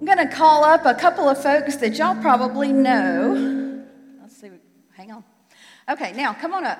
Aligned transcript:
I'm 0.00 0.06
going 0.06 0.16
to 0.16 0.34
call 0.34 0.64
up 0.64 0.86
a 0.86 0.94
couple 0.94 1.28
of 1.28 1.42
folks 1.42 1.76
that 1.76 1.98
y'all 1.98 2.18
probably 2.22 2.72
know. 2.72 3.84
Let's 4.18 4.34
see. 4.34 4.48
Hang 4.96 5.12
on. 5.12 5.22
Okay, 5.90 6.12
now 6.14 6.32
come 6.32 6.54
on 6.54 6.64
up. 6.64 6.78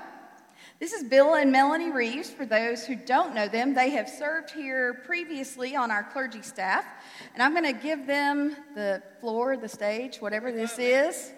This 0.79 0.95
is 0.95 1.05
Bill 1.05 1.35
and 1.35 1.53
Melanie 1.53 1.91
Reeves. 1.91 2.31
For 2.31 2.47
those 2.47 2.87
who 2.87 2.97
don't 2.97 3.35
know 3.35 3.47
them, 3.47 3.75
they 3.75 3.91
have 3.91 4.09
served 4.09 4.53
here 4.53 5.03
previously 5.05 5.77
on 5.77 5.91
our 5.91 6.03
clergy 6.03 6.41
staff. 6.41 6.87
And 7.35 7.43
I'm 7.43 7.53
going 7.53 7.67
to 7.67 7.79
give 7.79 8.07
them 8.07 8.57
the 8.75 9.03
floor, 9.21 9.55
the 9.59 9.69
stage, 9.69 10.17
whatever 10.17 10.51
this 10.51 10.79
is, 10.79 11.31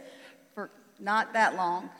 for 0.54 0.70
not 1.00 1.32
that 1.32 1.56
long. 1.56 1.90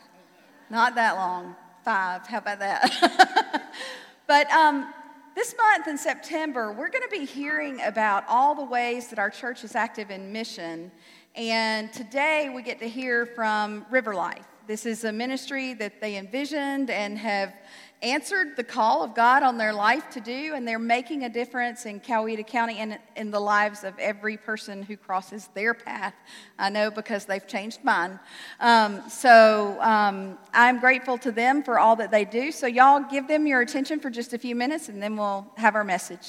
Not 0.71 0.95
that 0.95 1.17
long. 1.17 1.57
Five. 1.85 2.25
How 2.29 2.39
about 2.39 2.61
that? 2.61 3.73
but 4.29 4.49
um, 4.53 4.95
this 5.35 5.55
month 5.57 5.89
in 5.89 5.96
September, 5.96 6.73
we're 6.73 6.91
going 6.91 7.03
to 7.03 7.09
be 7.09 7.25
hearing 7.25 7.80
about 7.83 8.25
all 8.29 8.55
the 8.55 8.65
ways 8.65 9.09
that 9.09 9.19
our 9.19 9.30
church 9.30 9.65
is 9.65 9.75
active 9.75 10.11
in 10.11 10.30
mission. 10.30 10.91
And 11.35 11.93
today 11.93 12.51
we 12.55 12.62
get 12.62 12.79
to 12.80 12.89
hear 12.89 13.25
from 13.25 13.87
River 13.91 14.15
Life. 14.15 14.45
This 14.66 14.84
is 14.84 15.05
a 15.05 15.12
ministry 15.12 15.75
that 15.75 16.01
they 16.01 16.16
envisioned 16.16 16.91
and 16.91 17.16
have 17.16 17.55
answered 18.02 18.56
the 18.56 18.65
call 18.65 19.02
of 19.02 19.15
God 19.15 19.42
on 19.42 19.56
their 19.56 19.73
life 19.73 20.11
to 20.11 20.20
do, 20.20 20.55
and 20.55 20.66
they're 20.66 20.79
making 20.79 21.23
a 21.24 21.29
difference 21.29 21.87
in 21.87 22.01
Coweta 22.01 22.47
County 22.47 22.78
and 22.78 22.98
in 23.16 23.30
the 23.30 23.41
lives 23.41 23.84
of 23.84 23.98
every 23.98 24.37
person 24.37 24.83
who 24.83 24.97
crosses 24.97 25.48
their 25.55 25.73
path. 25.73 26.15
I 26.59 26.69
know 26.69 26.91
because 26.91 27.25
they've 27.25 27.47
changed 27.47 27.84
mine. 27.84 28.19
Um, 28.61 29.09
so 29.09 29.78
um, 29.80 30.38
I'm 30.52 30.80
grateful 30.80 31.16
to 31.19 31.33
them 31.33 31.62
for 31.62 31.78
all 31.78 31.97
that 31.97 32.11
they 32.11 32.25
do. 32.25 32.52
So, 32.52 32.66
y'all 32.66 33.05
give 33.09 33.28
them 33.28 33.47
your 33.47 33.61
attention 33.61 34.01
for 34.01 34.11
just 34.11 34.33
a 34.33 34.39
few 34.39 34.55
minutes, 34.55 34.89
and 34.89 35.03
then 35.03 35.16
we'll 35.16 35.50
have 35.56 35.75
our 35.75 35.84
message. 35.84 36.28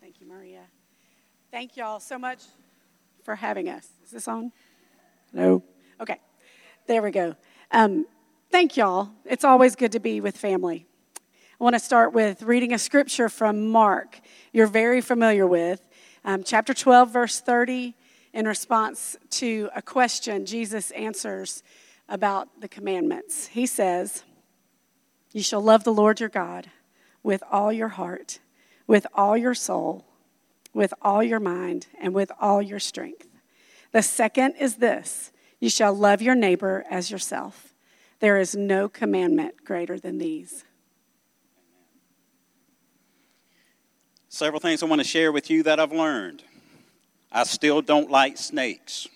Thank 0.00 0.20
you, 0.20 0.26
Maria. 0.26 0.62
Thank 1.50 1.76
y'all 1.76 2.00
so 2.00 2.18
much 2.18 2.44
for 3.22 3.34
having 3.34 3.68
us. 3.68 3.86
Is 4.04 4.10
this 4.10 4.28
on? 4.28 4.52
No? 5.32 5.62
Okay. 6.00 6.18
There 6.86 7.02
we 7.02 7.10
go. 7.10 7.36
Um, 7.70 8.06
Thank 8.50 8.76
y'all. 8.76 9.10
It's 9.24 9.44
always 9.44 9.76
good 9.76 9.92
to 9.92 10.00
be 10.00 10.20
with 10.20 10.36
family. 10.36 10.84
I 11.60 11.62
want 11.62 11.74
to 11.74 11.78
start 11.78 12.12
with 12.12 12.42
reading 12.42 12.72
a 12.72 12.80
scripture 12.80 13.28
from 13.28 13.68
Mark, 13.68 14.18
you're 14.52 14.66
very 14.66 15.00
familiar 15.00 15.46
with, 15.46 15.80
um, 16.24 16.42
chapter 16.42 16.74
12, 16.74 17.12
verse 17.12 17.40
30. 17.40 17.94
In 18.32 18.48
response 18.48 19.16
to 19.30 19.70
a 19.72 19.80
question, 19.80 20.46
Jesus 20.46 20.90
answers 20.90 21.62
about 22.08 22.60
the 22.60 22.66
commandments. 22.66 23.46
He 23.46 23.66
says, 23.66 24.24
You 25.32 25.44
shall 25.44 25.62
love 25.62 25.84
the 25.84 25.94
Lord 25.94 26.18
your 26.18 26.28
God 26.28 26.70
with 27.22 27.44
all 27.52 27.72
your 27.72 27.90
heart, 27.90 28.40
with 28.88 29.06
all 29.14 29.36
your 29.36 29.54
soul, 29.54 30.06
with 30.74 30.92
all 31.00 31.22
your 31.22 31.40
mind, 31.40 31.86
and 32.00 32.14
with 32.14 32.32
all 32.40 32.60
your 32.60 32.80
strength. 32.80 33.28
The 33.92 34.02
second 34.02 34.56
is 34.56 34.76
this 34.76 35.30
you 35.60 35.70
shall 35.70 35.94
love 35.94 36.20
your 36.20 36.34
neighbor 36.34 36.84
as 36.90 37.12
yourself. 37.12 37.69
There 38.20 38.38
is 38.38 38.54
no 38.54 38.88
commandment 38.88 39.64
greater 39.64 39.98
than 39.98 40.18
these. 40.18 40.64
Several 44.28 44.60
things 44.60 44.82
I 44.82 44.86
want 44.86 45.00
to 45.00 45.08
share 45.08 45.32
with 45.32 45.50
you 45.50 45.62
that 45.64 45.80
I've 45.80 45.92
learned. 45.92 46.44
I 47.32 47.44
still 47.44 47.80
don't 47.80 48.10
like 48.10 48.36
snakes. 48.36 49.08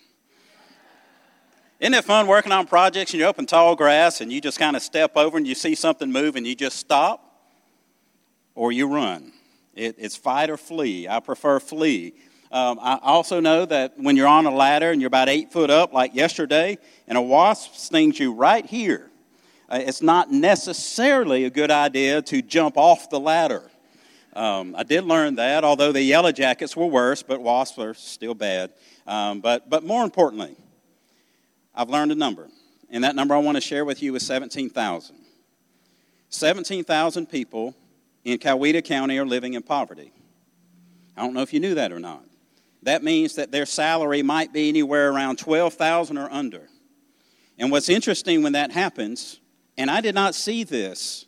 Isn't 1.79 1.93
it 1.93 2.03
fun 2.03 2.25
working 2.25 2.51
on 2.51 2.65
projects 2.65 3.13
and 3.13 3.19
you're 3.19 3.29
up 3.29 3.37
in 3.37 3.45
tall 3.45 3.75
grass 3.75 4.21
and 4.21 4.31
you 4.31 4.41
just 4.41 4.57
kind 4.57 4.75
of 4.75 4.81
step 4.81 5.15
over 5.15 5.37
and 5.37 5.45
you 5.45 5.55
see 5.55 5.75
something 5.75 6.11
move 6.11 6.35
and 6.35 6.47
you 6.47 6.55
just 6.55 6.77
stop 6.77 7.21
or 8.55 8.71
you 8.71 8.87
run? 8.87 9.33
It, 9.75 9.95
it's 9.99 10.15
fight 10.15 10.49
or 10.49 10.57
flee. 10.57 11.07
I 11.07 11.19
prefer 11.19 11.59
flee. 11.59 12.13
Um, 12.55 12.79
I 12.81 12.99
also 13.01 13.41
know 13.41 13.65
that 13.65 13.95
when 13.97 14.15
you're 14.15 14.29
on 14.29 14.45
a 14.45 14.49
ladder 14.49 14.91
and 14.91 15.01
you're 15.01 15.09
about 15.09 15.27
eight 15.27 15.51
foot 15.51 15.69
up, 15.69 15.91
like 15.91 16.15
yesterday, 16.15 16.77
and 17.05 17.17
a 17.17 17.21
wasp 17.21 17.73
stings 17.75 18.17
you 18.17 18.31
right 18.31 18.65
here, 18.65 19.11
uh, 19.67 19.79
it's 19.81 20.01
not 20.01 20.31
necessarily 20.31 21.43
a 21.43 21.49
good 21.49 21.69
idea 21.69 22.21
to 22.21 22.41
jump 22.41 22.77
off 22.77 23.09
the 23.09 23.19
ladder. 23.19 23.69
Um, 24.31 24.73
I 24.77 24.83
did 24.83 25.03
learn 25.03 25.35
that, 25.35 25.65
although 25.65 25.91
the 25.91 26.01
yellow 26.01 26.31
jackets 26.31 26.77
were 26.77 26.85
worse, 26.85 27.21
but 27.21 27.41
wasps 27.41 27.77
are 27.77 27.93
still 27.93 28.33
bad. 28.33 28.71
Um, 29.05 29.41
but, 29.41 29.69
but 29.69 29.83
more 29.83 30.05
importantly, 30.05 30.55
I've 31.75 31.89
learned 31.89 32.13
a 32.13 32.15
number, 32.15 32.47
and 32.89 33.03
that 33.03 33.17
number 33.17 33.35
I 33.35 33.39
want 33.39 33.57
to 33.57 33.61
share 33.61 33.83
with 33.83 34.01
you 34.01 34.15
is 34.15 34.25
17,000. 34.25 35.13
17,000 36.29 37.25
people 37.25 37.75
in 38.23 38.37
Coweta 38.37 38.81
County 38.81 39.17
are 39.17 39.25
living 39.25 39.55
in 39.55 39.61
poverty. 39.61 40.13
I 41.17 41.21
don't 41.21 41.33
know 41.33 41.41
if 41.41 41.51
you 41.51 41.59
knew 41.59 41.75
that 41.75 41.91
or 41.91 41.99
not 41.99 42.23
that 42.85 43.03
means 43.03 43.35
that 43.35 43.51
their 43.51 43.65
salary 43.65 44.21
might 44.21 44.53
be 44.53 44.69
anywhere 44.69 45.11
around 45.11 45.39
12,000 45.39 46.19
or 46.19 46.31
under. 46.31 46.69
And 47.57 47.71
what's 47.71 47.89
interesting 47.89 48.43
when 48.43 48.53
that 48.53 48.71
happens, 48.71 49.39
and 49.75 49.89
I 49.89 50.01
did 50.01 50.13
not 50.13 50.35
see 50.35 50.63
this 50.63 51.25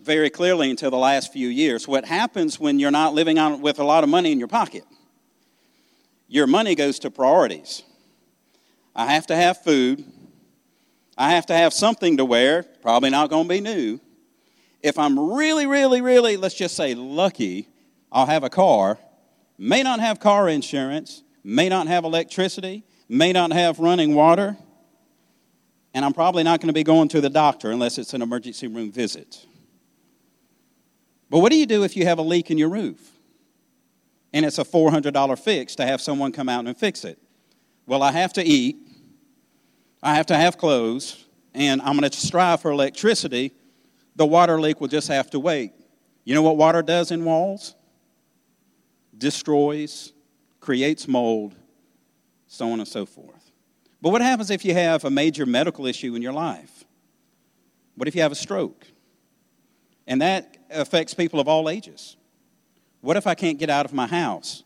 very 0.00 0.30
clearly 0.30 0.70
until 0.70 0.90
the 0.90 0.98
last 0.98 1.32
few 1.32 1.46
years, 1.46 1.86
what 1.86 2.04
happens 2.04 2.58
when 2.58 2.80
you're 2.80 2.90
not 2.90 3.14
living 3.14 3.38
on 3.38 3.60
with 3.60 3.78
a 3.78 3.84
lot 3.84 4.02
of 4.02 4.10
money 4.10 4.32
in 4.32 4.40
your 4.40 4.48
pocket? 4.48 4.82
Your 6.26 6.48
money 6.48 6.74
goes 6.74 6.98
to 7.00 7.12
priorities. 7.12 7.84
I 8.94 9.12
have 9.12 9.28
to 9.28 9.36
have 9.36 9.62
food. 9.62 10.04
I 11.16 11.30
have 11.30 11.46
to 11.46 11.54
have 11.54 11.72
something 11.72 12.16
to 12.16 12.24
wear, 12.24 12.64
probably 12.82 13.10
not 13.10 13.30
going 13.30 13.44
to 13.44 13.48
be 13.48 13.60
new. 13.60 14.00
If 14.82 14.98
I'm 14.98 15.32
really, 15.32 15.68
really, 15.68 16.00
really, 16.00 16.36
let's 16.36 16.56
just 16.56 16.74
say 16.74 16.96
lucky, 16.96 17.68
I'll 18.10 18.26
have 18.26 18.42
a 18.42 18.50
car 18.50 18.98
may 19.58 19.82
not 19.82 20.00
have 20.00 20.20
car 20.20 20.48
insurance, 20.48 21.22
may 21.42 21.68
not 21.68 21.86
have 21.86 22.04
electricity, 22.04 22.84
may 23.08 23.32
not 23.32 23.52
have 23.52 23.78
running 23.78 24.14
water, 24.14 24.56
and 25.92 26.04
I'm 26.04 26.12
probably 26.12 26.42
not 26.42 26.60
going 26.60 26.68
to 26.68 26.74
be 26.74 26.82
going 26.82 27.08
to 27.08 27.20
the 27.20 27.30
doctor 27.30 27.70
unless 27.70 27.98
it's 27.98 28.14
an 28.14 28.22
emergency 28.22 28.66
room 28.66 28.90
visit. 28.90 29.46
But 31.30 31.38
what 31.38 31.52
do 31.52 31.58
you 31.58 31.66
do 31.66 31.84
if 31.84 31.96
you 31.96 32.04
have 32.04 32.18
a 32.18 32.22
leak 32.22 32.50
in 32.50 32.58
your 32.58 32.68
roof? 32.68 33.00
And 34.32 34.44
it's 34.44 34.58
a 34.58 34.64
$400 34.64 35.38
fix 35.38 35.76
to 35.76 35.86
have 35.86 36.00
someone 36.00 36.32
come 36.32 36.48
out 36.48 36.66
and 36.66 36.76
fix 36.76 37.04
it. 37.04 37.18
Well, 37.86 38.02
I 38.02 38.10
have 38.10 38.32
to 38.34 38.42
eat, 38.42 38.76
I 40.02 40.16
have 40.16 40.26
to 40.26 40.36
have 40.36 40.58
clothes, 40.58 41.24
and 41.54 41.80
I'm 41.82 41.96
going 41.96 42.10
to 42.10 42.16
strive 42.16 42.60
for 42.60 42.72
electricity. 42.72 43.52
The 44.16 44.26
water 44.26 44.60
leak 44.60 44.80
will 44.80 44.88
just 44.88 45.08
have 45.08 45.30
to 45.30 45.38
wait. 45.38 45.72
You 46.24 46.34
know 46.34 46.42
what 46.42 46.56
water 46.56 46.82
does 46.82 47.12
in 47.12 47.24
walls? 47.24 47.76
Destroys, 49.18 50.12
creates 50.60 51.06
mold, 51.08 51.54
so 52.46 52.70
on 52.70 52.80
and 52.80 52.88
so 52.88 53.06
forth. 53.06 53.52
But 54.00 54.10
what 54.10 54.20
happens 54.20 54.50
if 54.50 54.64
you 54.64 54.74
have 54.74 55.04
a 55.04 55.10
major 55.10 55.46
medical 55.46 55.86
issue 55.86 56.14
in 56.14 56.22
your 56.22 56.32
life? 56.32 56.84
What 57.96 58.08
if 58.08 58.14
you 58.14 58.22
have 58.22 58.32
a 58.32 58.36
stroke? 58.36 58.86
And 60.06 60.20
that 60.20 60.56
affects 60.70 61.14
people 61.14 61.40
of 61.40 61.48
all 61.48 61.68
ages. 61.68 62.16
What 63.00 63.16
if 63.16 63.26
I 63.26 63.34
can't 63.34 63.58
get 63.58 63.70
out 63.70 63.86
of 63.86 63.92
my 63.92 64.06
house 64.06 64.62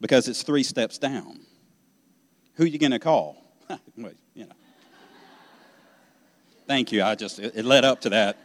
because 0.00 0.28
it's 0.28 0.42
three 0.42 0.62
steps 0.62 0.98
down? 0.98 1.40
Who 2.54 2.64
are 2.64 2.66
you 2.66 2.78
going 2.78 2.92
to 2.92 2.98
call? 2.98 3.42
well, 3.68 4.12
you 4.34 4.46
know. 4.46 4.54
Thank 6.66 6.90
you. 6.90 7.02
I 7.02 7.14
just, 7.14 7.38
it 7.38 7.64
led 7.64 7.84
up 7.84 8.00
to 8.02 8.10
that. 8.10 8.38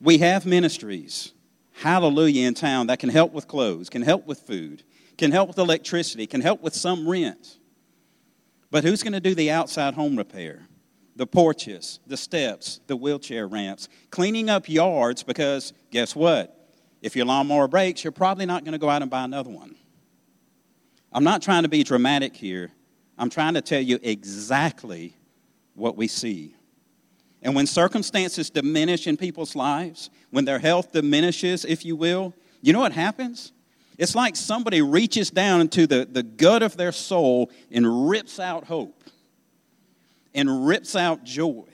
We 0.00 0.18
have 0.18 0.44
ministries 0.44 1.32
hallelujah 1.74 2.46
in 2.46 2.54
town 2.54 2.86
that 2.86 2.98
can 2.98 3.10
help 3.10 3.32
with 3.32 3.48
clothes, 3.48 3.88
can 3.88 4.02
help 4.02 4.26
with 4.26 4.40
food, 4.40 4.82
can 5.18 5.30
help 5.30 5.48
with 5.48 5.58
electricity, 5.58 6.26
can 6.26 6.40
help 6.40 6.62
with 6.62 6.74
some 6.74 7.08
rent. 7.08 7.58
But 8.70 8.84
who's 8.84 9.02
going 9.02 9.12
to 9.12 9.20
do 9.20 9.34
the 9.34 9.50
outside 9.50 9.94
home 9.94 10.16
repair? 10.16 10.62
The 11.16 11.26
porches, 11.26 12.00
the 12.06 12.16
steps, 12.16 12.80
the 12.86 12.96
wheelchair 12.96 13.46
ramps, 13.46 13.88
cleaning 14.10 14.50
up 14.50 14.68
yards 14.68 15.22
because 15.22 15.72
guess 15.90 16.16
what? 16.16 16.72
If 17.00 17.14
your 17.14 17.26
lawnmower 17.26 17.68
breaks, 17.68 18.02
you're 18.02 18.12
probably 18.12 18.46
not 18.46 18.64
going 18.64 18.72
to 18.72 18.78
go 18.78 18.88
out 18.88 19.02
and 19.02 19.10
buy 19.10 19.24
another 19.24 19.50
one. 19.50 19.76
I'm 21.12 21.22
not 21.22 21.42
trying 21.42 21.62
to 21.62 21.68
be 21.68 21.84
dramatic 21.84 22.34
here. 22.34 22.72
I'm 23.16 23.30
trying 23.30 23.54
to 23.54 23.60
tell 23.60 23.80
you 23.80 24.00
exactly 24.02 25.16
what 25.74 25.96
we 25.96 26.08
see. 26.08 26.56
And 27.44 27.54
when 27.54 27.66
circumstances 27.66 28.48
diminish 28.48 29.06
in 29.06 29.18
people's 29.18 29.54
lives, 29.54 30.08
when 30.30 30.46
their 30.46 30.58
health 30.58 30.92
diminishes, 30.92 31.66
if 31.66 31.84
you 31.84 31.94
will, 31.94 32.32
you 32.62 32.72
know 32.72 32.80
what 32.80 32.92
happens? 32.92 33.52
It's 33.98 34.14
like 34.14 34.34
somebody 34.34 34.80
reaches 34.80 35.30
down 35.30 35.60
into 35.60 35.86
the, 35.86 36.08
the 36.10 36.22
gut 36.22 36.62
of 36.62 36.78
their 36.78 36.90
soul 36.90 37.50
and 37.70 38.08
rips 38.08 38.40
out 38.40 38.64
hope 38.64 39.04
and 40.34 40.66
rips 40.66 40.96
out 40.96 41.22
joy. 41.22 41.64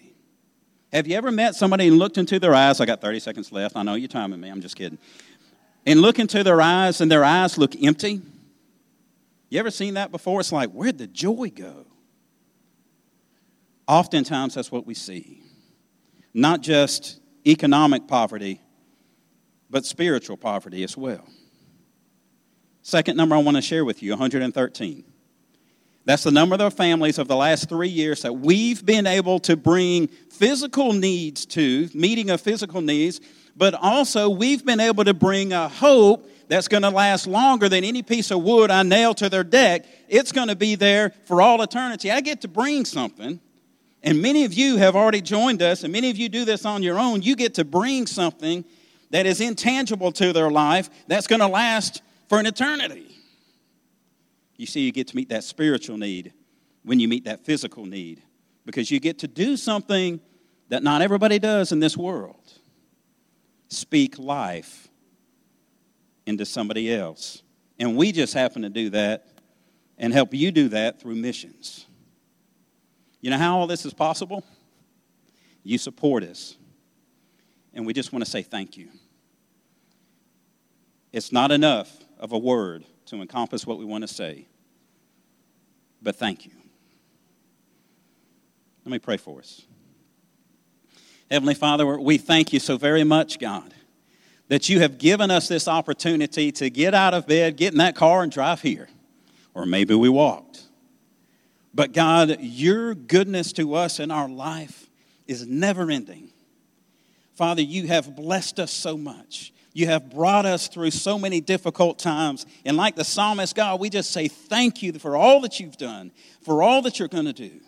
Have 0.93 1.07
you 1.07 1.17
ever 1.17 1.31
met 1.31 1.55
somebody 1.55 1.87
and 1.87 1.99
looked 1.99 2.19
into 2.19 2.41
their 2.41 2.53
eyes? 2.53 2.81
I 2.81 2.85
got 2.85 3.01
30 3.01 3.21
seconds 3.21 3.53
left. 3.53 3.77
I 3.77 3.85
know 3.85 3.95
you're 3.95 4.09
timing 4.09 4.41
me. 4.41 4.49
I'm 4.49 4.61
just 4.61 4.75
kidding. 4.75 4.99
And 5.87 6.01
look 6.01 6.19
into 6.19 6.43
their 6.43 6.61
eyes 6.61 7.01
and 7.01 7.11
their 7.11 7.25
eyes 7.25 7.57
look 7.57 7.81
empty. 7.81 8.21
You 9.49 9.61
ever 9.61 9.71
seen 9.71 9.95
that 9.95 10.11
before? 10.11 10.41
It's 10.41 10.51
like, 10.51 10.71
where'd 10.71 10.99
the 10.99 11.07
joy 11.07 11.53
go? 11.55 11.87
Oftentimes, 13.87 14.55
that's 14.55 14.73
what 14.73 14.85
we 14.85 14.95
see 14.95 15.41
not 16.33 16.61
just 16.61 17.21
economic 17.47 18.07
poverty, 18.07 18.61
but 19.69 19.85
spiritual 19.85 20.37
poverty 20.37 20.83
as 20.83 20.97
well. 20.97 21.25
Second 22.83 23.17
number 23.17 23.37
I 23.37 23.39
want 23.39 23.57
to 23.57 23.63
share 23.63 23.85
with 23.85 24.03
you 24.03 24.11
113. 24.13 25.05
That's 26.07 26.23
the 26.23 26.31
number 26.31 26.55
of 26.55 26.59
the 26.59 26.71
families 26.71 27.19
of 27.19 27.29
the 27.29 27.37
last 27.37 27.69
three 27.69 27.89
years 27.89 28.23
that 28.23 28.33
we've 28.33 28.85
been 28.85 29.07
able 29.07 29.39
to 29.41 29.57
bring 29.57 30.09
physical 30.09 30.93
needs 30.93 31.45
to, 31.47 31.89
meeting 31.95 32.31
of 32.31 32.41
physical 32.41 32.81
needs, 32.81 33.21
but 33.55 33.75
also 33.75 34.31
we've 34.31 34.65
been 34.65 34.81
able 34.81 35.05
to 35.05 35.15
bring 35.15 35.53
a 35.53 35.69
hope 35.69 36.29
that's 36.49 36.67
going 36.67 36.83
to 36.83 36.91
last 36.91 37.27
longer 37.27 37.69
than 37.69 37.85
any 37.85 38.03
piece 38.03 38.31
of 38.31 38.43
wood 38.43 38.71
I 38.71 38.83
nail 38.83 39.15
to 39.15 39.29
their 39.29 39.45
deck. 39.45 39.85
It's 40.09 40.33
going 40.33 40.49
to 40.49 40.57
be 40.57 40.75
there 40.75 41.11
for 41.27 41.43
all 41.43 41.63
eternity. 41.63 42.11
I 42.11 42.23
get 42.23 42.41
to 42.41 42.49
bring 42.49 42.85
something, 42.85 43.39
and 44.03 44.23
many 44.23 44.45
of 44.45 44.55
you 44.55 44.77
have 44.77 44.97
already 44.97 45.21
joined 45.21 45.63
us, 45.63 45.85
and 45.85 45.93
many 45.93 46.11
of 46.11 46.17
you 46.17 46.29
do 46.29 46.45
this 46.45 46.65
on 46.65 46.83
your 46.83 46.99
own. 46.99 47.23
You 47.23 47.37
get 47.37 47.55
to 47.55 47.65
bring 47.65 48.07
something 48.07 48.65
that 49.11 49.27
is 49.27 49.41
intangible 49.41 50.13
to 50.13 50.33
their 50.33 50.51
life 50.51 50.89
that's 51.07 51.27
going 51.27 51.41
to 51.41 51.49
last 51.49 52.03
for 52.29 52.39
an 52.39 52.47
eternity. 52.47 53.07
You 54.57 54.67
see, 54.67 54.81
you 54.81 54.93
get 54.93 55.09
to 55.09 55.17
meet 55.17 55.31
that 55.31 55.45
spiritual 55.45 55.99
need 55.99 56.33
when 56.83 57.01
you 57.01 57.09
meet 57.09 57.25
that 57.25 57.45
physical 57.45 57.85
need 57.85 58.23
because 58.65 58.91
you 58.91 59.01
get 59.01 59.19
to 59.21 59.29
do 59.29 59.57
something 59.57 60.21
that 60.69 60.83
not 60.83 61.03
everybody 61.03 61.39
does 61.39 61.73
in 61.73 61.81
this 61.81 61.97
world 61.97 62.53
speak 63.69 64.19
life 64.19 64.89
into 66.27 66.45
somebody 66.45 66.93
else. 66.93 67.43
And 67.79 67.97
we 67.97 68.13
just 68.13 68.35
happen 68.35 68.63
to 68.63 68.69
do 68.69 68.91
that 68.91 69.27
and 69.99 70.13
help 70.13 70.33
you 70.33 70.51
do 70.51 70.69
that 70.69 71.01
through 71.01 71.17
missions. 71.17 71.87
You 73.21 73.31
know 73.31 73.39
how 73.39 73.59
all 73.59 73.67
this 73.67 73.85
is 73.85 73.93
possible? 73.93 74.45
You 75.63 75.79
support 75.79 76.23
us. 76.23 76.57
And 77.75 77.87
we 77.87 77.93
just 77.93 78.13
want 78.13 78.25
to 78.25 78.31
say 78.31 78.43
thank 78.43 78.77
you. 78.77 78.89
It's 81.13 81.33
not 81.33 81.51
enough 81.51 81.95
of 82.19 82.33
a 82.33 82.39
word 82.39 82.85
to 83.07 83.17
encompass 83.21 83.67
what 83.67 83.79
we 83.79 83.85
want 83.85 84.03
to 84.03 84.09
say. 84.09 84.47
But 86.03 86.17
thank 86.17 86.47
you. 86.47 86.53
Let 88.85 88.93
me 88.93 88.99
pray 88.99 89.17
for 89.17 89.41
us. 89.41 89.63
Heavenly 91.31 91.55
Father, 91.55 91.99
we 91.99 92.19
thank 92.19 92.53
you 92.53 92.59
so 92.59 92.77
very 92.77 93.05
much, 93.05 93.39
God, 93.39 93.73
that 94.49 94.69
you 94.69 94.81
have 94.81 94.99
given 94.99 95.31
us 95.31 95.47
this 95.47 95.69
opportunity 95.69 96.51
to 96.53 96.71
get 96.71 96.93
out 96.93 97.15
of 97.15 97.27
bed, 97.27 97.57
get 97.57 97.73
in 97.73 97.79
that 97.79 97.95
car, 97.95 98.23
and 98.23 98.33
drive 98.33 98.63
here. 98.63 98.89
Or 99.55 99.65
maybe 99.65 99.95
we 99.95 100.09
walked. 100.09 100.50
But 101.73 101.93
God, 101.93 102.39
your 102.41 102.95
goodness 102.95 103.53
to 103.55 103.75
us 103.75 104.01
in 104.01 104.11
our 104.11 104.29
life 104.29 104.89
is 105.27 105.47
never 105.47 105.91
ending. 105.91 106.31
Father, 107.35 107.63
you 107.63 107.87
have 107.87 108.17
blessed 108.17 108.59
us 108.59 108.73
so 108.73 108.97
much. 108.97 109.53
You 109.73 109.87
have 109.87 110.11
brought 110.11 110.47
us 110.47 110.69
through 110.69 110.91
so 110.91 111.19
many 111.19 111.41
difficult 111.41 111.99
times. 111.99 112.45
And 112.65 112.77
like 112.77 112.97
the 112.97 113.05
psalmist, 113.05 113.55
God, 113.55 113.79
we 113.79 113.89
just 113.89 114.11
say 114.11 114.27
thank 114.29 114.83
you 114.83 114.93
for 114.95 115.17
all 115.17 115.41
that 115.43 115.61
you've 115.61 115.77
done, 115.77 116.11
for 116.43 116.63
all 116.63 116.83
that 116.83 116.99
you're 116.99 117.09
going 117.09 117.27
to 117.27 117.33
do. 117.33 117.61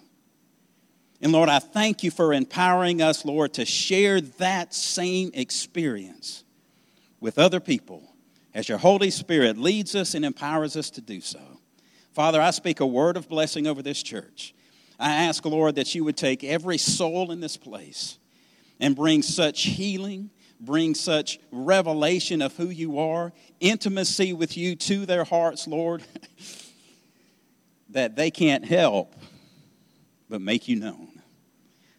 And 1.20 1.30
Lord, 1.30 1.48
I 1.48 1.60
thank 1.60 2.02
you 2.02 2.10
for 2.10 2.32
empowering 2.32 3.00
us, 3.00 3.24
Lord, 3.24 3.54
to 3.54 3.64
share 3.64 4.20
that 4.20 4.74
same 4.74 5.30
experience 5.34 6.42
with 7.20 7.38
other 7.38 7.60
people 7.60 8.02
as 8.52 8.68
your 8.68 8.78
Holy 8.78 9.10
Spirit 9.10 9.56
leads 9.56 9.94
us 9.94 10.14
and 10.14 10.24
empowers 10.24 10.76
us 10.76 10.90
to 10.90 11.00
do 11.00 11.20
so. 11.20 11.51
Father, 12.12 12.40
I 12.40 12.50
speak 12.50 12.80
a 12.80 12.86
word 12.86 13.16
of 13.16 13.28
blessing 13.28 13.66
over 13.66 13.82
this 13.82 14.02
church. 14.02 14.54
I 14.98 15.24
ask, 15.24 15.44
Lord, 15.44 15.76
that 15.76 15.94
you 15.94 16.04
would 16.04 16.16
take 16.16 16.44
every 16.44 16.78
soul 16.78 17.32
in 17.32 17.40
this 17.40 17.56
place 17.56 18.18
and 18.78 18.94
bring 18.94 19.22
such 19.22 19.62
healing 19.62 20.30
bring 20.62 20.94
such 20.94 21.40
revelation 21.50 22.40
of 22.40 22.56
who 22.56 22.68
you 22.68 22.98
are, 22.98 23.32
intimacy 23.60 24.32
with 24.32 24.56
you 24.56 24.76
to 24.76 25.04
their 25.04 25.24
hearts, 25.24 25.66
Lord, 25.66 26.02
that 27.90 28.16
they 28.16 28.30
can't 28.30 28.64
help 28.64 29.14
but 30.30 30.40
make 30.40 30.68
you 30.68 30.76
known. 30.76 31.08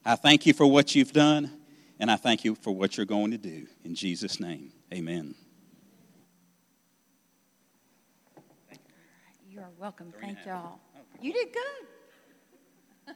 I 0.05 0.15
thank 0.15 0.45
you 0.45 0.53
for 0.53 0.65
what 0.65 0.95
you've 0.95 1.13
done, 1.13 1.51
and 1.99 2.09
I 2.09 2.15
thank 2.15 2.43
you 2.43 2.55
for 2.55 2.71
what 2.71 2.97
you're 2.97 3.05
going 3.05 3.31
to 3.31 3.37
do. 3.37 3.67
In 3.83 3.95
Jesus' 3.95 4.39
name, 4.39 4.71
amen. 4.93 5.35
Are 9.63 9.69
welcome. 9.79 10.13
Thank 10.19 10.39
y'all. 10.45 10.77
You 11.21 11.31
did 11.31 11.47
good. 11.53 13.15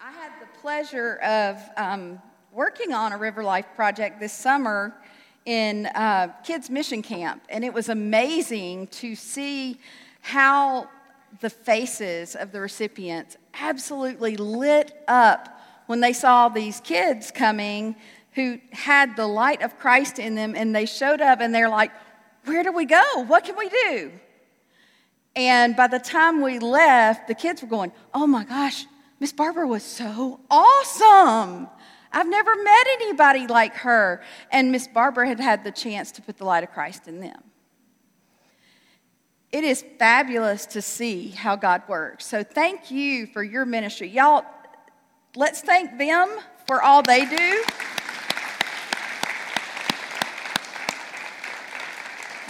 I 0.00 0.10
had 0.10 0.32
the 0.40 0.46
pleasure 0.62 1.16
of 1.16 1.60
um, 1.76 2.18
working 2.50 2.94
on 2.94 3.12
a 3.12 3.18
River 3.18 3.44
Life 3.44 3.66
project 3.76 4.20
this 4.20 4.32
summer 4.32 4.94
in 5.44 5.84
uh, 5.84 6.28
kids' 6.44 6.70
mission 6.70 7.02
camp, 7.02 7.42
and 7.50 7.62
it 7.62 7.74
was 7.74 7.90
amazing 7.90 8.86
to 8.86 9.14
see 9.14 9.80
how 10.22 10.88
the 11.42 11.50
faces 11.50 12.36
of 12.36 12.52
the 12.52 12.60
recipients 12.60 13.36
absolutely 13.60 14.38
lit 14.38 14.92
up 15.08 15.60
when 15.88 16.00
they 16.00 16.14
saw 16.14 16.48
these 16.48 16.80
kids 16.80 17.30
coming 17.30 17.96
who 18.32 18.58
had 18.72 19.14
the 19.16 19.26
light 19.26 19.60
of 19.60 19.78
Christ 19.78 20.18
in 20.18 20.36
them, 20.36 20.54
and 20.56 20.74
they 20.74 20.86
showed 20.86 21.20
up 21.20 21.40
and 21.40 21.54
they're 21.54 21.68
like, 21.68 21.90
Where 22.46 22.62
do 22.62 22.72
we 22.72 22.86
go? 22.86 23.02
What 23.26 23.44
can 23.44 23.56
we 23.56 23.68
do? 23.68 24.12
And 25.34 25.76
by 25.76 25.86
the 25.86 25.98
time 25.98 26.40
we 26.40 26.58
left, 26.58 27.28
the 27.28 27.34
kids 27.34 27.60
were 27.60 27.68
going, 27.68 27.92
Oh 28.14 28.26
my 28.26 28.44
gosh, 28.44 28.86
Miss 29.20 29.32
Barbara 29.32 29.66
was 29.66 29.82
so 29.82 30.40
awesome. 30.50 31.68
I've 32.12 32.28
never 32.28 32.54
met 32.62 32.86
anybody 32.94 33.46
like 33.46 33.74
her. 33.74 34.22
And 34.50 34.72
Miss 34.72 34.88
Barbara 34.88 35.28
had 35.28 35.40
had 35.40 35.64
the 35.64 35.72
chance 35.72 36.10
to 36.12 36.22
put 36.22 36.38
the 36.38 36.44
light 36.44 36.64
of 36.64 36.70
Christ 36.72 37.08
in 37.08 37.20
them. 37.20 37.42
It 39.52 39.64
is 39.64 39.84
fabulous 39.98 40.66
to 40.66 40.82
see 40.82 41.28
how 41.28 41.56
God 41.56 41.82
works. 41.88 42.26
So 42.26 42.42
thank 42.42 42.90
you 42.90 43.26
for 43.26 43.42
your 43.42 43.64
ministry. 43.64 44.08
Y'all, 44.08 44.44
let's 45.34 45.60
thank 45.60 45.98
them 45.98 46.28
for 46.66 46.82
all 46.82 47.02
they 47.02 47.24
do. 47.26 47.64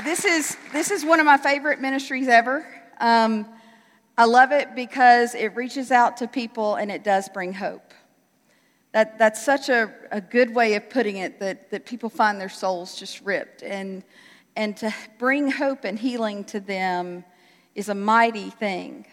This 0.05 0.27
is, 0.27 0.59
this 0.75 0.91
is 0.91 1.07
one 1.07 1.21
of 1.21 1.27
my 1.27 1.39
favorite 1.39 1.81
ministries 1.81 2.29
ever. 2.29 2.67
Um, 3.01 3.47
I 4.19 4.27
love 4.27 4.53
it 4.53 4.75
because 4.75 5.35
it 5.35 5.57
reaches 5.57 5.91
out 5.91 6.19
to 6.19 6.29
people 6.29 6.75
and 6.75 6.91
it 6.91 7.03
does 7.03 7.31
bring 7.31 7.55
hope. 7.55 7.95
That, 8.93 9.19
that's 9.19 9.43
such 9.43 9.71
a, 9.71 9.91
a 10.13 10.21
good 10.21 10.55
way 10.55 10.75
of 10.75 10.91
putting 10.91 11.17
it 11.17 11.41
that, 11.41 11.71
that 11.71 11.87
people 11.87 12.11
find 12.11 12.39
their 12.39 12.51
souls 12.51 12.99
just 12.99 13.23
ripped. 13.23 13.63
And, 13.63 14.05
and 14.55 14.77
to 14.77 14.95
bring 15.19 15.51
hope 15.51 15.85
and 15.85 15.99
healing 15.99 16.45
to 16.45 16.61
them 16.61 17.25
is 17.75 17.89
a 17.89 17.95
mighty 17.95 18.51
thing. 18.51 19.07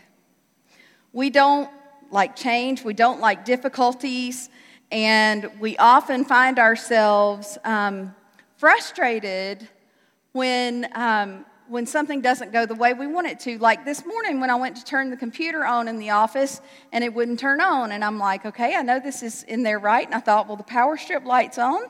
We 1.14 1.30
don't 1.30 1.70
like 2.12 2.36
change, 2.36 2.84
we 2.84 2.94
don't 2.94 3.22
like 3.22 3.46
difficulties, 3.46 4.50
and 4.92 5.50
we 5.62 5.78
often 5.78 6.26
find 6.26 6.60
ourselves 6.60 7.58
um, 7.64 8.14
frustrated 8.58 9.70
when 10.34 10.88
um, 10.94 11.46
when 11.68 11.86
something 11.86 12.22
doesn't 12.22 12.52
go 12.52 12.66
the 12.66 12.76
way 12.76 12.94
we 12.94 13.08
want 13.08 13.28
it 13.28 13.40
to. 13.40 13.58
Like 13.58 13.86
this 13.86 14.06
morning 14.06 14.40
when 14.40 14.50
I 14.50 14.56
went 14.56 14.76
to 14.78 14.84
turn 14.84 15.10
the 15.10 15.18
computer 15.18 15.66
on 15.66 15.88
in 15.88 15.98
the 15.98 16.10
office 16.10 16.62
and 16.92 17.04
it 17.04 17.14
wouldn't 17.14 17.40
turn 17.40 17.62
on. 17.62 17.92
And 17.92 18.04
I'm 18.04 18.20
like, 18.20 18.46
okay, 18.46 18.76
I 18.76 18.82
know 18.82 19.00
this 19.00 19.24
is 19.24 19.44
in 19.44 19.64
there 19.64 19.80
right. 19.80 20.06
And 20.06 20.14
I 20.14 20.20
thought, 20.20 20.48
well, 20.48 20.58
the 20.58 20.64
power 20.64 20.98
strip 20.98 21.26
light's 21.26 21.58
on. 21.58 21.84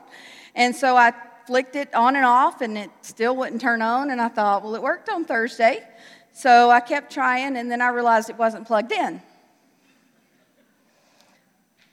And 0.54 0.74
so 0.74 0.96
I 0.96 1.12
flicked 1.46 1.76
it 1.76 1.92
on 1.94 2.16
and 2.16 2.24
off 2.24 2.60
and 2.60 2.78
it 2.78 2.90
still 3.02 3.36
wouldn't 3.36 3.60
turn 3.60 3.82
on. 3.82 4.10
And 4.10 4.20
I 4.20 4.28
thought, 4.28 4.62
well, 4.62 4.74
it 4.74 4.82
worked 4.82 5.08
on 5.08 5.24
Thursday. 5.24 5.82
So 6.32 6.70
I 6.70 6.80
kept 6.80 7.12
trying 7.12 7.56
and 7.56 7.70
then 7.70 7.82
I 7.82 7.88
realized 7.88 8.30
it 8.30 8.38
wasn't 8.38 8.66
plugged 8.66 8.92
in. 8.92 9.20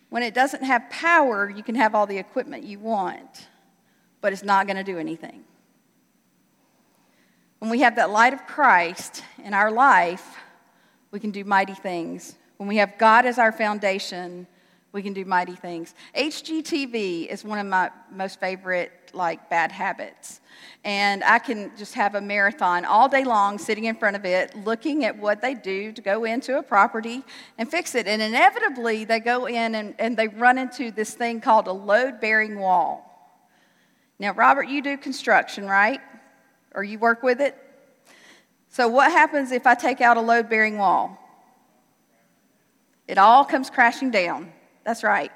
When 0.09 0.23
it 0.23 0.33
doesn't 0.33 0.63
have 0.63 0.89
power, 0.89 1.49
you 1.49 1.63
can 1.63 1.75
have 1.75 1.95
all 1.95 2.05
the 2.05 2.17
equipment 2.17 2.63
you 2.63 2.79
want, 2.79 3.47
but 4.19 4.33
it's 4.33 4.43
not 4.43 4.67
going 4.67 4.77
to 4.77 4.83
do 4.83 4.97
anything. 4.97 5.43
When 7.61 7.69
we 7.69 7.81
have 7.81 7.97
that 7.97 8.09
light 8.09 8.33
of 8.33 8.47
Christ 8.47 9.23
in 9.43 9.53
our 9.53 9.69
life, 9.69 10.35
we 11.11 11.19
can 11.19 11.29
do 11.29 11.43
mighty 11.45 11.75
things. 11.75 12.35
When 12.57 12.67
we 12.67 12.77
have 12.77 12.97
God 12.97 13.27
as 13.27 13.37
our 13.37 13.51
foundation, 13.51 14.47
we 14.93 15.03
can 15.03 15.13
do 15.13 15.25
mighty 15.25 15.55
things. 15.55 15.93
HGTV 16.17 17.27
is 17.27 17.45
one 17.45 17.59
of 17.59 17.67
my 17.67 17.91
most 18.11 18.39
favorite 18.39 19.11
like 19.13 19.47
bad 19.47 19.71
habits. 19.71 20.41
And 20.83 21.23
I 21.23 21.37
can 21.37 21.71
just 21.77 21.93
have 21.93 22.15
a 22.15 22.21
marathon 22.21 22.83
all 22.83 23.07
day 23.07 23.25
long 23.25 23.59
sitting 23.59 23.85
in 23.85 23.95
front 23.95 24.15
of 24.15 24.25
it, 24.25 24.55
looking 24.55 25.05
at 25.05 25.15
what 25.15 25.43
they 25.43 25.53
do 25.53 25.91
to 25.91 26.01
go 26.01 26.23
into 26.23 26.57
a 26.57 26.63
property 26.63 27.21
and 27.59 27.69
fix 27.69 27.93
it. 27.93 28.07
And 28.07 28.23
inevitably, 28.23 29.05
they 29.05 29.19
go 29.19 29.45
in 29.45 29.75
and, 29.75 29.93
and 29.99 30.17
they 30.17 30.29
run 30.29 30.57
into 30.57 30.89
this 30.89 31.13
thing 31.13 31.39
called 31.39 31.67
a 31.67 31.73
load 31.73 32.19
bearing 32.19 32.57
wall. 32.57 33.07
Now, 34.17 34.33
Robert, 34.33 34.67
you 34.67 34.81
do 34.81 34.97
construction, 34.97 35.67
right? 35.67 36.01
Or 36.73 36.83
you 36.83 36.99
work 36.99 37.23
with 37.23 37.41
it. 37.41 37.57
So, 38.69 38.87
what 38.87 39.11
happens 39.11 39.51
if 39.51 39.67
I 39.67 39.75
take 39.75 40.01
out 40.01 40.17
a 40.17 40.21
load 40.21 40.49
bearing 40.49 40.77
wall? 40.77 41.17
It 43.07 43.17
all 43.17 43.43
comes 43.43 43.69
crashing 43.69 44.11
down. 44.11 44.53
That's 44.85 45.03
right. 45.03 45.31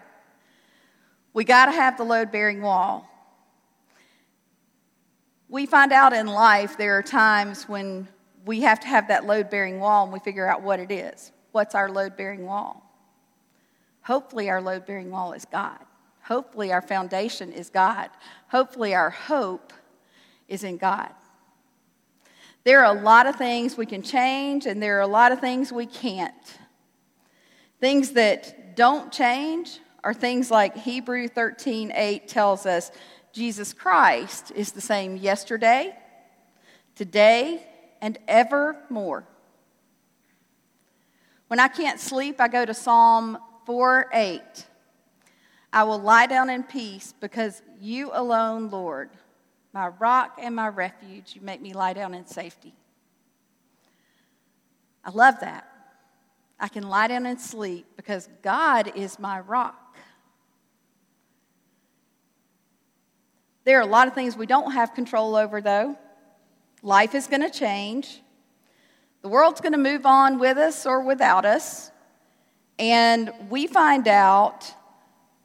We 1.33 1.43
got 1.43 1.65
to 1.65 1.73
have 1.73 1.97
the 1.97 2.05
load 2.05 2.31
bearing 2.31 2.61
wall. 2.61 3.09
we 5.49 5.65
find 5.65 5.91
out 5.91 6.13
in 6.13 6.27
life 6.27 6.77
there 6.77 6.97
are 6.97 7.03
times 7.03 7.67
when 7.67 8.07
we 8.45 8.61
have 8.61 8.79
to 8.79 8.87
have 8.87 9.09
that 9.09 9.25
load 9.25 9.49
bearing 9.49 9.79
wall 9.79 10.05
and 10.05 10.13
we 10.13 10.19
figure 10.19 10.47
out 10.47 10.61
what 10.61 10.79
it 10.79 10.91
is. 10.91 11.31
What's 11.51 11.75
our 11.75 11.91
load 11.91 12.15
bearing 12.15 12.45
wall? 12.45 12.81
Hopefully, 14.01 14.49
our 14.49 14.61
load 14.61 14.85
bearing 14.85 15.11
wall 15.11 15.33
is 15.33 15.45
God. 15.45 15.79
Hopefully, 16.23 16.71
our 16.71 16.81
foundation 16.81 17.51
is 17.51 17.69
God. 17.69 18.09
Hopefully, 18.49 18.95
our 18.95 19.09
hope 19.09 19.73
is 20.47 20.63
in 20.63 20.77
God. 20.77 21.11
There 22.65 22.83
are 22.83 22.97
a 22.97 22.99
lot 22.99 23.27
of 23.27 23.35
things 23.35 23.77
we 23.77 23.85
can 23.85 24.01
change, 24.01 24.65
and 24.65 24.81
there 24.81 24.97
are 24.97 25.01
a 25.01 25.07
lot 25.07 25.31
of 25.31 25.39
things 25.39 25.71
we 25.71 25.85
can't. 25.85 26.33
Things 27.79 28.13
that 28.13 28.75
don't 28.75 29.11
change 29.11 29.79
are 30.03 30.15
things 30.15 30.49
like 30.49 30.75
Hebrew 30.75 31.27
13 31.27 31.91
8 31.93 32.27
tells 32.27 32.65
us 32.65 32.91
Jesus 33.33 33.71
Christ 33.71 34.51
is 34.55 34.71
the 34.71 34.81
same 34.81 35.15
yesterday, 35.15 35.95
today, 36.95 37.61
and 38.01 38.17
evermore. 38.27 39.27
When 41.47 41.59
I 41.59 41.67
can't 41.67 41.99
sleep, 41.99 42.41
I 42.41 42.47
go 42.47 42.65
to 42.65 42.73
Psalm 42.73 43.37
4 43.67 44.09
8. 44.11 44.41
I 45.71 45.83
will 45.83 45.99
lie 45.99 46.25
down 46.25 46.49
in 46.49 46.63
peace 46.63 47.13
because 47.19 47.61
you 47.79 48.09
alone, 48.11 48.71
Lord, 48.71 49.11
my 49.75 49.89
rock 49.99 50.39
and 50.41 50.55
my 50.55 50.69
refuge, 50.69 51.35
you 51.35 51.41
make 51.41 51.61
me 51.61 51.73
lie 51.73 51.91
down 51.91 52.13
in 52.13 52.25
safety. 52.25 52.73
I 55.03 55.11
love 55.11 55.41
that. 55.41 55.67
I 56.57 56.69
can 56.69 56.87
lie 56.87 57.09
down 57.09 57.25
and 57.25 57.39
sleep 57.39 57.85
because 57.97 58.29
God 58.41 58.93
is 58.95 59.19
my 59.19 59.41
rock. 59.41 59.97
There 63.65 63.77
are 63.77 63.81
a 63.81 63.85
lot 63.85 64.07
of 64.07 64.13
things 64.13 64.37
we 64.37 64.45
don't 64.45 64.71
have 64.71 64.93
control 64.93 65.35
over, 65.35 65.59
though. 65.59 65.97
Life 66.81 67.13
is 67.13 67.27
going 67.27 67.41
to 67.41 67.49
change. 67.49 68.21
The 69.23 69.27
world's 69.27 69.59
going 69.59 69.73
to 69.73 69.77
move 69.77 70.05
on 70.05 70.39
with 70.39 70.57
us 70.57 70.85
or 70.85 71.01
without 71.01 71.43
us. 71.43 71.91
And 72.79 73.29
we 73.49 73.67
find 73.67 74.07
out 74.07 74.73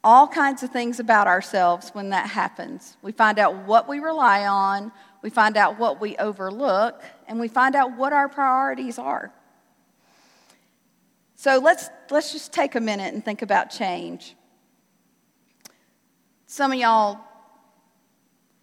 all 0.03 0.27
kinds 0.27 0.63
of 0.63 0.71
things 0.71 0.99
about 0.99 1.27
ourselves 1.27 1.89
when 1.93 2.09
that 2.09 2.29
happens. 2.29 2.97
We 3.01 3.11
find 3.11 3.37
out 3.37 3.55
what 3.67 3.87
we 3.87 3.99
rely 3.99 4.47
on, 4.47 4.91
we 5.21 5.29
find 5.29 5.57
out 5.57 5.77
what 5.77 6.01
we 6.01 6.17
overlook, 6.17 7.03
and 7.27 7.39
we 7.39 7.47
find 7.47 7.75
out 7.75 7.95
what 7.95 8.11
our 8.11 8.27
priorities 8.27 8.97
are. 8.97 9.31
So 11.35 11.59
let's, 11.59 11.89
let's 12.09 12.31
just 12.31 12.53
take 12.53 12.75
a 12.75 12.79
minute 12.79 13.13
and 13.13 13.23
think 13.23 13.41
about 13.41 13.69
change. 13.69 14.35
Some 16.45 16.71
of 16.71 16.79
y'all 16.79 17.19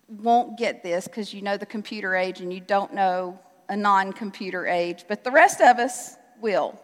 won't 0.08 0.58
get 0.58 0.82
this 0.82 1.06
because 1.06 1.32
you 1.34 1.42
know 1.42 1.56
the 1.56 1.66
computer 1.66 2.14
age 2.14 2.40
and 2.40 2.52
you 2.52 2.60
don't 2.60 2.94
know 2.94 3.38
a 3.68 3.76
non 3.76 4.12
computer 4.12 4.66
age, 4.66 5.04
but 5.08 5.24
the 5.24 5.30
rest 5.30 5.60
of 5.60 5.78
us 5.78 6.16
will. 6.40 6.80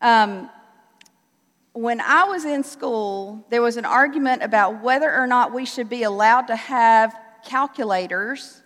Um, 0.00 0.48
when 1.72 2.00
I 2.00 2.24
was 2.24 2.44
in 2.44 2.64
school, 2.64 3.46
there 3.50 3.62
was 3.62 3.76
an 3.76 3.84
argument 3.84 4.42
about 4.42 4.82
whether 4.82 5.12
or 5.12 5.26
not 5.26 5.52
we 5.52 5.64
should 5.64 5.88
be 5.88 6.02
allowed 6.02 6.48
to 6.48 6.56
have 6.56 7.16
calculators 7.44 8.62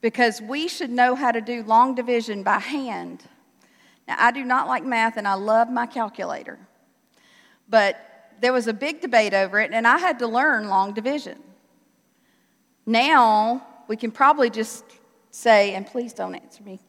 because 0.00 0.40
we 0.40 0.66
should 0.66 0.90
know 0.90 1.14
how 1.14 1.30
to 1.30 1.40
do 1.40 1.62
long 1.62 1.94
division 1.94 2.42
by 2.42 2.58
hand. 2.58 3.22
Now, 4.08 4.16
I 4.18 4.32
do 4.32 4.44
not 4.44 4.66
like 4.66 4.84
math 4.84 5.16
and 5.16 5.28
I 5.28 5.34
love 5.34 5.70
my 5.70 5.86
calculator, 5.86 6.58
but 7.68 7.96
there 8.40 8.52
was 8.52 8.66
a 8.66 8.72
big 8.72 9.00
debate 9.00 9.34
over 9.34 9.60
it, 9.60 9.70
and 9.72 9.86
I 9.86 9.98
had 9.98 10.18
to 10.20 10.26
learn 10.26 10.68
long 10.68 10.94
division. 10.94 11.38
Now, 12.86 13.66
we 13.86 13.96
can 13.96 14.10
probably 14.10 14.48
just 14.50 14.84
say, 15.30 15.74
and 15.74 15.86
please 15.86 16.12
don't 16.14 16.34
answer 16.34 16.62
me, 16.62 16.80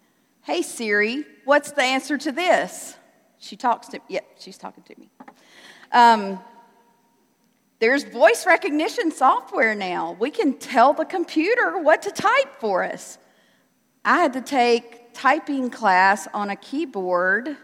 hey 0.44 0.62
Siri, 0.62 1.26
what's 1.46 1.72
the 1.74 1.84
answer 1.84 2.18
to 2.18 2.32
this? 2.32 2.96
She 3.38 3.56
talks 3.56 3.88
to, 3.90 4.00
yep, 4.08 4.24
she's 4.40 4.58
talking 4.58 4.84
to 4.84 5.00
me. 5.00 5.12
Um, 5.92 6.40
there's 7.80 8.04
voice 8.04 8.46
recognition 8.46 9.12
software 9.12 9.74
now. 9.74 10.16
We 10.20 10.30
can 10.30 10.54
tell 10.54 10.94
the 10.94 11.06
computer 11.06 11.80
what 11.80 12.04
to 12.04 12.12
type 12.12 12.60
for 12.60 12.84
us. 12.84 13.18
I 14.06 14.18
had 14.18 14.34
to 14.34 14.42
take 14.42 15.14
typing 15.14 15.70
class 15.70 16.28
on 16.34 16.50
a 16.50 16.56
keyboard. 16.56 17.58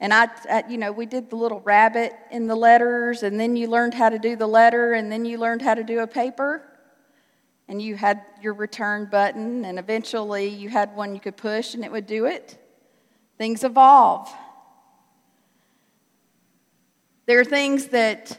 And 0.00 0.14
I, 0.14 0.28
I, 0.50 0.64
you 0.68 0.78
know, 0.78 0.90
we 0.90 1.04
did 1.04 1.28
the 1.28 1.36
little 1.36 1.60
rabbit 1.60 2.14
in 2.30 2.46
the 2.46 2.56
letters, 2.56 3.22
and 3.22 3.38
then 3.38 3.56
you 3.56 3.68
learned 3.68 3.92
how 3.92 4.08
to 4.08 4.18
do 4.18 4.36
the 4.36 4.46
letter, 4.46 4.94
and 4.94 5.12
then 5.12 5.26
you 5.26 5.36
learned 5.36 5.60
how 5.60 5.74
to 5.74 5.84
do 5.84 6.00
a 6.00 6.06
paper. 6.06 6.62
And 7.68 7.80
you 7.80 7.94
had 7.94 8.22
your 8.42 8.54
return 8.54 9.04
button, 9.04 9.66
and 9.66 9.78
eventually 9.78 10.48
you 10.48 10.70
had 10.70 10.96
one 10.96 11.14
you 11.14 11.20
could 11.20 11.36
push, 11.36 11.74
and 11.74 11.84
it 11.84 11.92
would 11.92 12.06
do 12.06 12.24
it. 12.24 12.56
Things 13.36 13.62
evolve. 13.62 14.34
There 17.30 17.38
are 17.38 17.44
things 17.44 17.86
that, 17.90 18.36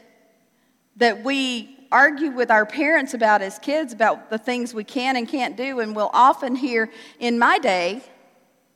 that 0.96 1.24
we 1.24 1.78
argue 1.90 2.30
with 2.30 2.50
our 2.50 2.66
parents 2.66 3.14
about 3.14 3.40
as 3.40 3.58
kids 3.58 3.94
about 3.94 4.28
the 4.28 4.36
things 4.36 4.74
we 4.74 4.84
can 4.84 5.16
and 5.16 5.26
can't 5.26 5.56
do, 5.56 5.80
and 5.80 5.96
we'll 5.96 6.10
often 6.12 6.54
hear, 6.54 6.90
in 7.18 7.38
my 7.38 7.58
day, 7.58 8.02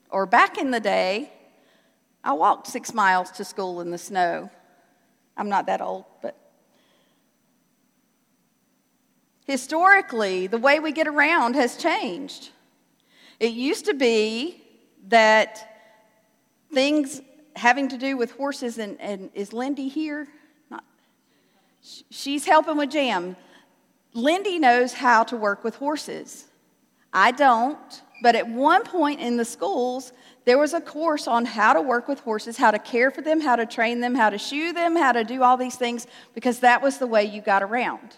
or 0.09 0.25
back 0.25 0.57
in 0.57 0.71
the 0.71 0.81
day, 0.81 1.31
I 2.25 2.33
walked 2.33 2.67
six 2.67 2.95
miles 2.95 3.31
to 3.33 3.45
school 3.45 3.83
in 3.83 3.91
the 3.91 3.99
snow. 3.99 4.49
I'm 5.37 5.51
not 5.51 5.67
that 5.67 5.83
old, 5.83 6.07
but. 6.23 6.35
Historically, 9.45 10.47
the 10.47 10.57
way 10.57 10.81
we 10.81 10.93
get 10.93 11.07
around 11.07 11.57
has 11.57 11.77
changed. 11.77 12.53
It 13.39 13.53
used 13.53 13.85
to 13.85 13.93
be 13.93 14.65
that 15.09 15.93
things 16.73 17.21
having 17.57 17.89
to 17.89 17.99
do 17.99 18.17
with 18.17 18.33
horses, 18.33 18.79
and, 18.79 19.01
and 19.01 19.31
is 19.35 19.53
Lindy 19.53 19.89
here? 19.89 20.29
Not, 20.71 20.85
she's 22.11 22.45
helping 22.45 22.77
with 22.77 22.91
Jam. 22.91 23.37
Lindy 24.13 24.59
knows 24.59 24.93
how 24.93 25.25
to 25.25 25.37
work 25.37 25.65
with 25.65 25.77
horses. 25.77 26.47
I 27.13 27.33
don't, 27.33 28.03
but 28.23 28.35
at 28.35 28.49
one 28.49 28.85
point 28.85 29.21
in 29.21 29.37
the 29.37 29.45
schools, 29.45 30.13
there 30.45 30.59
was 30.59 30.75
a 30.75 30.81
course 30.81 31.27
on 31.27 31.45
how 31.45 31.73
to 31.73 31.83
work 31.83 32.09
with 32.09 32.21
horses, 32.21 32.57
how 32.57 32.71
to 32.71 32.79
care 32.79 33.11
for 33.11 33.21
them, 33.21 33.41
how 33.41 33.57
to 33.57 33.67
train 33.67 34.01
them, 34.01 34.15
how 34.15 34.31
to 34.31 34.39
shoe 34.39 34.73
them, 34.73 34.97
how 34.97 35.13
to 35.13 35.25
do 35.25 35.43
all 35.43 35.57
these 35.57 35.77
things, 35.77 36.07
because 36.35 36.61
that 36.61 36.83
was 36.83 36.99
the 36.99 37.07
way 37.07 37.25
you 37.25 37.41
got 37.41 37.63
around. 37.63 38.17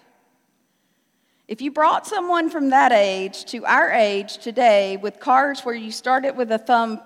If 1.47 1.63
you 1.63 1.71
brought 1.71 2.07
someone 2.07 2.51
from 2.51 2.71
that 2.71 2.93
age 2.93 3.47
to 3.47 3.65
our 3.65 3.91
age 3.91 4.39
today 4.39 4.99
with 4.99 5.19
cars 5.19 5.61
where 5.61 5.75
you 5.75 5.91
started 5.91 6.37
with 6.37 6.53
a 6.53 6.59
thumb 6.59 7.01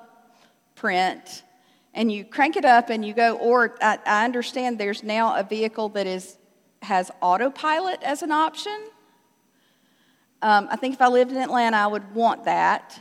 print 0.74 1.44
and 1.94 2.11
you 2.11 2.25
crank 2.25 2.56
it 2.56 2.64
up 2.64 2.90
and 2.90 3.04
you 3.04 3.12
go, 3.12 3.37
or 3.37 3.76
I, 3.80 3.99
I 4.06 4.25
understand 4.25 4.78
there's 4.78 5.02
now 5.02 5.37
a 5.37 5.42
vehicle 5.42 5.90
that 5.90 6.06
is, 6.06 6.38
has 6.82 7.11
autopilot 7.20 8.02
as 8.02 8.22
an 8.22 8.32
option. 8.32 8.76
Um, 10.40 10.68
I 10.70 10.76
think 10.76 10.94
if 10.94 11.02
I 11.02 11.08
lived 11.08 11.30
in 11.30 11.38
Atlanta, 11.38 11.76
I 11.76 11.87
would 11.87 12.14
want 12.14 12.44
that. 12.44 13.00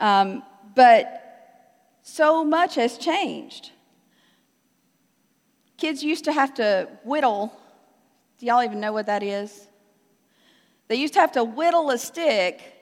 Um, 0.00 0.42
but 0.74 1.22
so 2.02 2.44
much 2.44 2.76
has 2.76 2.98
changed. 2.98 3.72
Kids 5.78 6.02
used 6.02 6.24
to 6.24 6.32
have 6.32 6.54
to 6.54 6.88
whittle. 7.04 7.52
Do 8.38 8.46
y'all 8.46 8.62
even 8.62 8.80
know 8.80 8.92
what 8.92 9.06
that 9.06 9.22
is? 9.22 9.66
They 10.88 10.96
used 10.96 11.14
to 11.14 11.20
have 11.20 11.32
to 11.32 11.42
whittle 11.42 11.90
a 11.90 11.98
stick 11.98 12.75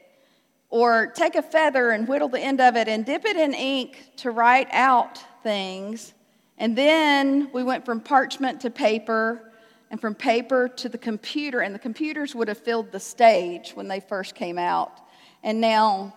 or 0.75 1.07
take 1.07 1.37
a 1.37 1.43
feather 1.43 1.93
and 1.93 2.09
whittle 2.09 2.28
the 2.28 2.40
end 2.40 2.61
of 2.61 2.75
it 2.75 2.88
and 2.88 3.07
dip 3.07 3.25
it 3.25 3.37
in 3.37 3.54
ink 3.54 4.11
to 4.16 4.33
write 4.33 4.66
out 4.73 5.23
things. 5.45 6.12
And 6.59 6.76
then 6.76 7.49
we 7.52 7.62
went 7.62 7.85
from 7.85 8.00
parchment 8.00 8.61
to 8.62 8.71
paper, 8.71 9.52
and 9.93 10.00
from 10.00 10.16
paper 10.16 10.66
to 10.66 10.88
the 10.88 10.99
computer. 10.99 11.61
And 11.61 11.73
the 11.73 11.78
computers 11.78 12.35
would 12.35 12.49
have 12.49 12.59
filled 12.59 12.90
the 12.90 12.99
stage 12.99 13.71
when 13.76 13.87
they 13.87 14.00
first 14.00 14.35
came 14.35 14.59
out. 14.59 15.00
And 15.45 15.61
now 15.61 16.12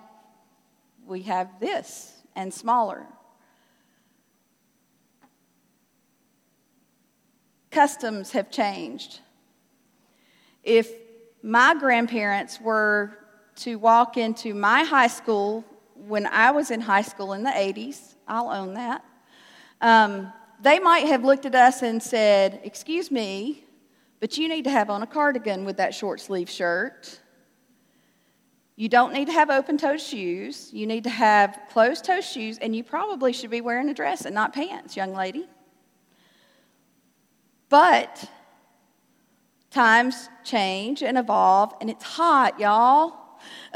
we 1.06 1.22
have 1.22 1.60
this 1.60 2.14
and 2.36 2.52
smaller. 2.52 3.06
Customs 7.70 8.32
have 8.32 8.50
changed. 8.50 9.20
If 10.64 10.92
my 11.44 11.76
grandparents 11.76 12.60
were 12.60 13.20
to 13.58 13.76
walk 13.76 14.18
into 14.18 14.54
my 14.54 14.84
high 14.84 15.08
school 15.08 15.66
when 15.96 16.26
I 16.28 16.52
was 16.52 16.72
in 16.72 16.82
high 16.82 17.02
school 17.02 17.34
in 17.34 17.44
the 17.44 17.50
80s, 17.50 18.16
I'll 18.28 18.50
own 18.50 18.76
that. 18.76 19.04
Um, 19.82 20.32
they 20.62 20.80
might 20.80 21.08
have 21.08 21.24
looked 21.24 21.46
at 21.46 21.56
us 21.56 21.82
and 21.82 22.02
said, 22.02 22.60
Excuse 22.64 23.12
me, 23.12 23.64
but 24.20 24.38
you 24.38 24.48
need 24.48 24.64
to 24.64 24.72
have 24.72 24.90
on 24.90 25.04
a 25.04 25.08
cardigan 25.08 25.66
with 25.66 25.78
that 25.78 25.94
short 25.94 26.20
sleeve 26.20 26.50
shirt. 26.50 27.20
You 28.76 28.90
don't 28.90 29.12
need 29.12 29.26
to 29.26 29.34
have 29.34 29.50
open 29.50 29.78
toed 29.78 30.00
shoes. 30.00 30.72
You 30.72 30.86
need 30.86 31.04
to 31.06 31.10
have 31.10 31.60
closed 31.72 32.06
toe 32.06 32.22
shoes, 32.22 32.60
and 32.60 32.76
you 32.76 32.84
probably 32.84 33.34
should 33.34 33.50
be 33.50 33.62
wearing 33.62 33.90
a 33.90 33.94
dress 33.94 34.26
and 34.26 34.36
not 34.36 34.54
pants, 34.54 34.96
young 34.96 35.14
lady. 35.14 35.48
But 37.70 38.30
times 39.72 40.30
change 40.44 41.02
and 41.02 41.18
evolve, 41.18 41.74
and 41.82 41.90
it's 41.90 42.04
hot, 42.04 42.60
y'all. 42.60 43.26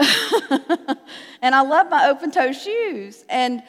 and 1.41 1.55
I 1.55 1.61
love 1.61 1.89
my 1.89 2.07
open 2.09 2.31
toe 2.31 2.51
shoes, 2.51 3.25
and, 3.29 3.63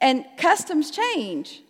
and 0.00 0.24
customs 0.36 0.90
change. 0.90 1.62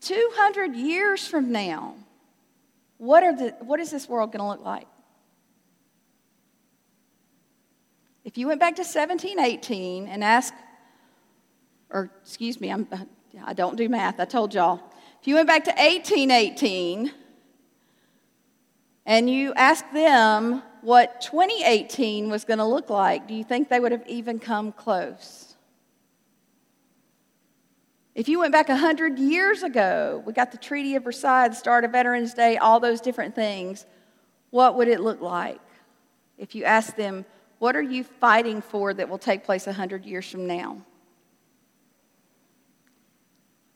200 0.00 0.74
years 0.74 1.26
from 1.26 1.52
now, 1.52 1.94
what, 2.98 3.22
are 3.22 3.36
the, 3.36 3.50
what 3.60 3.80
is 3.80 3.90
this 3.90 4.08
world 4.08 4.32
going 4.32 4.40
to 4.40 4.48
look 4.48 4.64
like? 4.64 4.86
If 8.24 8.38
you 8.38 8.46
went 8.46 8.60
back 8.60 8.76
to 8.76 8.82
1718 8.82 10.06
and 10.06 10.22
asked, 10.22 10.54
or 11.90 12.10
excuse 12.22 12.60
me, 12.60 12.70
I'm, 12.70 12.88
I 13.44 13.52
don't 13.52 13.76
do 13.76 13.88
math, 13.88 14.20
I 14.20 14.24
told 14.24 14.54
y'all. 14.54 14.80
If 15.20 15.28
you 15.28 15.34
went 15.34 15.48
back 15.48 15.64
to 15.64 15.70
1818 15.70 17.12
and 19.06 19.30
you 19.30 19.52
asked 19.54 19.92
them 19.92 20.62
what 20.82 21.20
2018 21.20 22.28
was 22.28 22.44
going 22.44 22.58
to 22.58 22.64
look 22.64 22.90
like, 22.90 23.26
do 23.26 23.34
you 23.34 23.44
think 23.44 23.68
they 23.68 23.80
would 23.80 23.92
have 23.92 24.06
even 24.06 24.38
come 24.38 24.72
close? 24.72 25.56
If 28.14 28.28
you 28.28 28.40
went 28.40 28.52
back 28.52 28.68
100 28.68 29.18
years 29.18 29.62
ago, 29.62 30.22
we 30.26 30.34
got 30.34 30.52
the 30.52 30.58
Treaty 30.58 30.96
of 30.96 31.04
Versailles, 31.04 31.48
the 31.48 31.54
start 31.54 31.84
of 31.84 31.92
Veterans 31.92 32.34
Day, 32.34 32.58
all 32.58 32.78
those 32.78 33.00
different 33.00 33.34
things, 33.34 33.86
what 34.50 34.76
would 34.76 34.88
it 34.88 35.00
look 35.00 35.22
like? 35.22 35.60
If 36.36 36.54
you 36.54 36.64
asked 36.64 36.96
them, 36.96 37.24
what 37.58 37.74
are 37.74 37.82
you 37.82 38.04
fighting 38.04 38.60
for 38.60 38.92
that 38.92 39.08
will 39.08 39.18
take 39.18 39.44
place 39.44 39.64
100 39.64 40.04
years 40.04 40.28
from 40.28 40.46
now? 40.46 40.82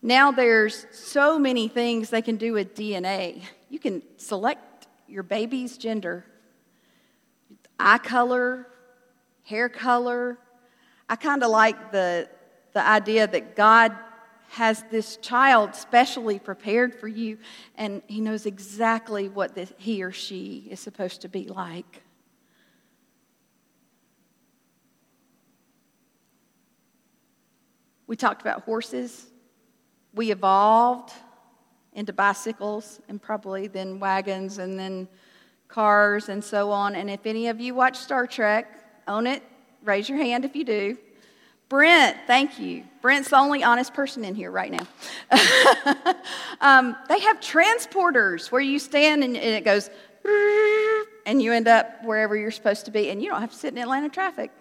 Now 0.02 0.32
there's 0.32 0.86
so 0.92 1.38
many 1.38 1.68
things 1.68 2.10
they 2.10 2.20
can 2.20 2.36
do 2.36 2.52
with 2.52 2.74
DNA. 2.74 3.42
You 3.70 3.78
can 3.78 4.02
select 4.18 4.86
your 5.08 5.22
baby's 5.22 5.78
gender, 5.78 6.24
eye 7.78 7.98
color, 7.98 8.66
hair 9.44 9.68
color. 9.68 10.38
I 11.08 11.16
kind 11.16 11.42
of 11.42 11.50
like 11.50 11.92
the, 11.92 12.28
the 12.72 12.86
idea 12.86 13.26
that 13.26 13.56
God 13.56 13.96
has 14.48 14.84
this 14.90 15.16
child 15.18 15.74
specially 15.74 16.38
prepared 16.38 16.94
for 16.94 17.08
you, 17.08 17.38
and 17.76 18.02
He 18.06 18.20
knows 18.20 18.46
exactly 18.46 19.28
what 19.28 19.54
this, 19.54 19.72
he 19.76 20.02
or 20.02 20.12
she 20.12 20.68
is 20.70 20.80
supposed 20.80 21.22
to 21.22 21.28
be 21.28 21.48
like. 21.48 22.02
We 28.06 28.14
talked 28.14 28.40
about 28.40 28.62
horses. 28.62 29.26
We 30.14 30.30
evolved 30.30 31.12
into 31.92 32.12
bicycles 32.12 33.00
and 33.08 33.20
probably 33.20 33.66
then 33.66 33.98
wagons 33.98 34.58
and 34.58 34.78
then 34.78 35.08
cars 35.68 36.28
and 36.28 36.42
so 36.42 36.70
on. 36.70 36.94
And 36.94 37.10
if 37.10 37.26
any 37.26 37.48
of 37.48 37.60
you 37.60 37.74
watch 37.74 37.96
Star 37.96 38.26
Trek, 38.26 38.66
own 39.08 39.26
it, 39.26 39.42
raise 39.82 40.08
your 40.08 40.18
hand 40.18 40.44
if 40.44 40.56
you 40.56 40.64
do. 40.64 40.98
Brent, 41.68 42.16
thank 42.26 42.60
you. 42.60 42.84
Brent's 43.02 43.30
the 43.30 43.38
only 43.38 43.64
honest 43.64 43.92
person 43.92 44.24
in 44.24 44.34
here 44.34 44.50
right 44.50 44.70
now. 44.70 44.86
um, 46.60 46.96
they 47.08 47.18
have 47.20 47.40
transporters 47.40 48.52
where 48.52 48.60
you 48.60 48.78
stand 48.78 49.24
and, 49.24 49.36
and 49.36 49.54
it 49.54 49.64
goes, 49.64 49.90
and 51.26 51.42
you 51.42 51.52
end 51.52 51.66
up 51.66 52.04
wherever 52.04 52.36
you're 52.36 52.52
supposed 52.52 52.84
to 52.84 52.90
be, 52.92 53.10
and 53.10 53.20
you 53.20 53.30
don't 53.30 53.40
have 53.40 53.50
to 53.50 53.56
sit 53.56 53.72
in 53.72 53.78
Atlanta 53.78 54.08
traffic. 54.08 54.52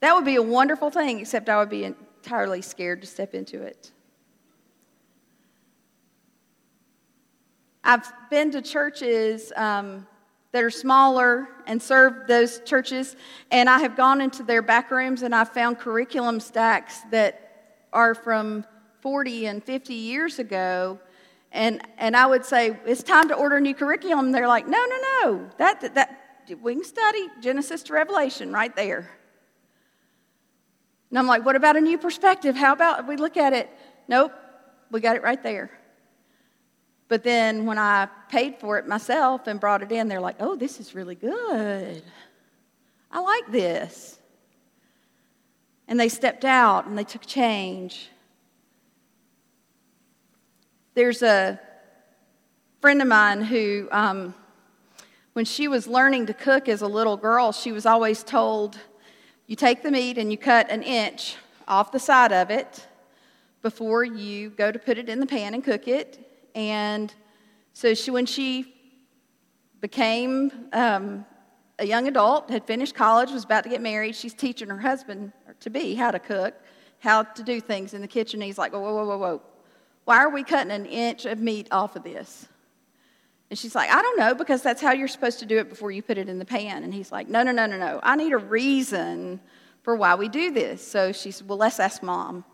That 0.00 0.14
would 0.14 0.24
be 0.24 0.36
a 0.36 0.42
wonderful 0.42 0.90
thing, 0.90 1.18
except 1.18 1.48
I 1.48 1.58
would 1.58 1.70
be 1.70 1.84
entirely 1.84 2.62
scared 2.62 3.00
to 3.00 3.06
step 3.06 3.34
into 3.34 3.62
it. 3.62 3.90
I've 7.88 8.12
been 8.28 8.50
to 8.50 8.60
churches 8.60 9.50
um, 9.56 10.06
that 10.52 10.62
are 10.62 10.68
smaller 10.68 11.48
and 11.66 11.80
served 11.80 12.28
those 12.28 12.60
churches, 12.66 13.16
and 13.50 13.66
I 13.66 13.78
have 13.78 13.96
gone 13.96 14.20
into 14.20 14.42
their 14.42 14.60
back 14.60 14.90
rooms 14.90 15.22
and 15.22 15.34
I've 15.34 15.48
found 15.48 15.78
curriculum 15.78 16.38
stacks 16.38 17.00
that 17.10 17.80
are 17.94 18.14
from 18.14 18.66
40 19.00 19.46
and 19.46 19.64
50 19.64 19.94
years 19.94 20.38
ago. 20.38 21.00
And, 21.50 21.80
and 21.96 22.14
I 22.14 22.26
would 22.26 22.44
say, 22.44 22.78
it's 22.84 23.02
time 23.02 23.28
to 23.28 23.34
order 23.34 23.58
new 23.58 23.74
curriculum. 23.74 24.32
They're 24.32 24.48
like, 24.48 24.68
no, 24.68 24.84
no, 24.84 24.96
no. 25.22 25.50
That, 25.56 25.94
that, 25.94 26.44
we 26.60 26.74
can 26.74 26.84
study 26.84 27.26
Genesis 27.40 27.82
to 27.84 27.94
Revelation 27.94 28.52
right 28.52 28.76
there. 28.76 29.10
And 31.08 31.18
I'm 31.18 31.26
like, 31.26 31.42
what 31.42 31.56
about 31.56 31.78
a 31.78 31.80
new 31.80 31.96
perspective? 31.96 32.54
How 32.54 32.74
about 32.74 33.08
we 33.08 33.16
look 33.16 33.38
at 33.38 33.54
it? 33.54 33.70
Nope, 34.08 34.34
we 34.90 35.00
got 35.00 35.16
it 35.16 35.22
right 35.22 35.42
there. 35.42 35.77
But 37.08 37.24
then 37.24 37.64
when 37.64 37.78
I 37.78 38.06
paid 38.28 38.56
for 38.60 38.78
it 38.78 38.86
myself 38.86 39.46
and 39.46 39.58
brought 39.58 39.82
it 39.82 39.90
in, 39.90 40.08
they're 40.08 40.20
like, 40.20 40.36
oh, 40.40 40.56
this 40.56 40.78
is 40.78 40.94
really 40.94 41.14
good. 41.14 42.02
I 43.10 43.20
like 43.20 43.50
this. 43.50 44.18
And 45.88 45.98
they 45.98 46.10
stepped 46.10 46.44
out 46.44 46.86
and 46.86 46.98
they 46.98 47.04
took 47.04 47.24
change. 47.24 48.10
There's 50.92 51.22
a 51.22 51.58
friend 52.82 53.00
of 53.00 53.08
mine 53.08 53.42
who, 53.42 53.88
um, 53.90 54.34
when 55.32 55.46
she 55.46 55.66
was 55.66 55.86
learning 55.86 56.26
to 56.26 56.34
cook 56.34 56.68
as 56.68 56.82
a 56.82 56.86
little 56.86 57.16
girl, 57.16 57.52
she 57.52 57.72
was 57.72 57.86
always 57.86 58.22
told, 58.22 58.78
you 59.46 59.56
take 59.56 59.82
the 59.82 59.90
meat 59.90 60.18
and 60.18 60.30
you 60.30 60.36
cut 60.36 60.70
an 60.70 60.82
inch 60.82 61.36
off 61.66 61.90
the 61.90 61.98
side 61.98 62.32
of 62.32 62.50
it 62.50 62.86
before 63.62 64.04
you 64.04 64.50
go 64.50 64.70
to 64.70 64.78
put 64.78 64.98
it 64.98 65.08
in 65.08 65.20
the 65.20 65.26
pan 65.26 65.54
and 65.54 65.64
cook 65.64 65.88
it. 65.88 66.27
And 66.58 67.14
so 67.72 67.94
she, 67.94 68.10
when 68.10 68.26
she 68.26 68.74
became 69.80 70.50
um, 70.72 71.24
a 71.78 71.86
young 71.86 72.08
adult, 72.08 72.50
had 72.50 72.64
finished 72.64 72.96
college, 72.96 73.30
was 73.30 73.44
about 73.44 73.62
to 73.62 73.70
get 73.70 73.80
married, 73.80 74.16
she's 74.16 74.34
teaching 74.34 74.68
her 74.68 74.80
husband 74.80 75.32
to 75.60 75.70
be 75.70 75.94
how 75.94 76.10
to 76.10 76.18
cook, 76.18 76.54
how 76.98 77.22
to 77.22 77.44
do 77.44 77.60
things 77.60 77.94
in 77.94 78.00
the 78.00 78.08
kitchen. 78.08 78.40
He's 78.40 78.58
like, 78.58 78.72
whoa, 78.72 78.80
whoa, 78.80 79.06
whoa, 79.06 79.18
whoa. 79.18 79.42
Why 80.04 80.18
are 80.18 80.30
we 80.30 80.42
cutting 80.42 80.72
an 80.72 80.84
inch 80.86 81.26
of 81.26 81.38
meat 81.38 81.68
off 81.70 81.94
of 81.94 82.02
this? 82.02 82.48
And 83.50 83.56
she's 83.56 83.76
like, 83.76 83.88
I 83.90 84.02
don't 84.02 84.18
know, 84.18 84.34
because 84.34 84.60
that's 84.60 84.82
how 84.82 84.90
you're 84.90 85.06
supposed 85.06 85.38
to 85.38 85.46
do 85.46 85.58
it 85.58 85.68
before 85.68 85.92
you 85.92 86.02
put 86.02 86.18
it 86.18 86.28
in 86.28 86.40
the 86.40 86.44
pan. 86.44 86.82
And 86.82 86.92
he's 86.92 87.12
like, 87.12 87.28
No, 87.28 87.44
no, 87.44 87.52
no, 87.52 87.66
no, 87.66 87.78
no. 87.78 88.00
I 88.02 88.16
need 88.16 88.32
a 88.32 88.38
reason 88.38 89.38
for 89.82 89.94
why 89.94 90.16
we 90.16 90.28
do 90.28 90.50
this. 90.50 90.84
So 90.84 91.12
she 91.12 91.30
said, 91.30 91.48
Well, 91.48 91.58
let's 91.58 91.78
ask 91.78 92.02
mom. 92.02 92.44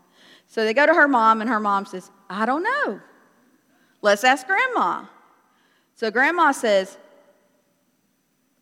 So 0.45 0.63
they 0.63 0.75
go 0.75 0.85
to 0.85 0.93
her 0.93 1.07
mom, 1.07 1.41
and 1.41 1.49
her 1.49 1.59
mom 1.59 1.87
says, 1.87 2.11
I 2.29 2.45
don't 2.45 2.61
know. 2.61 3.01
Let's 4.05 4.23
ask 4.23 4.45
grandma. 4.45 5.05
So 5.95 6.11
grandma 6.11 6.51
says, 6.51 6.95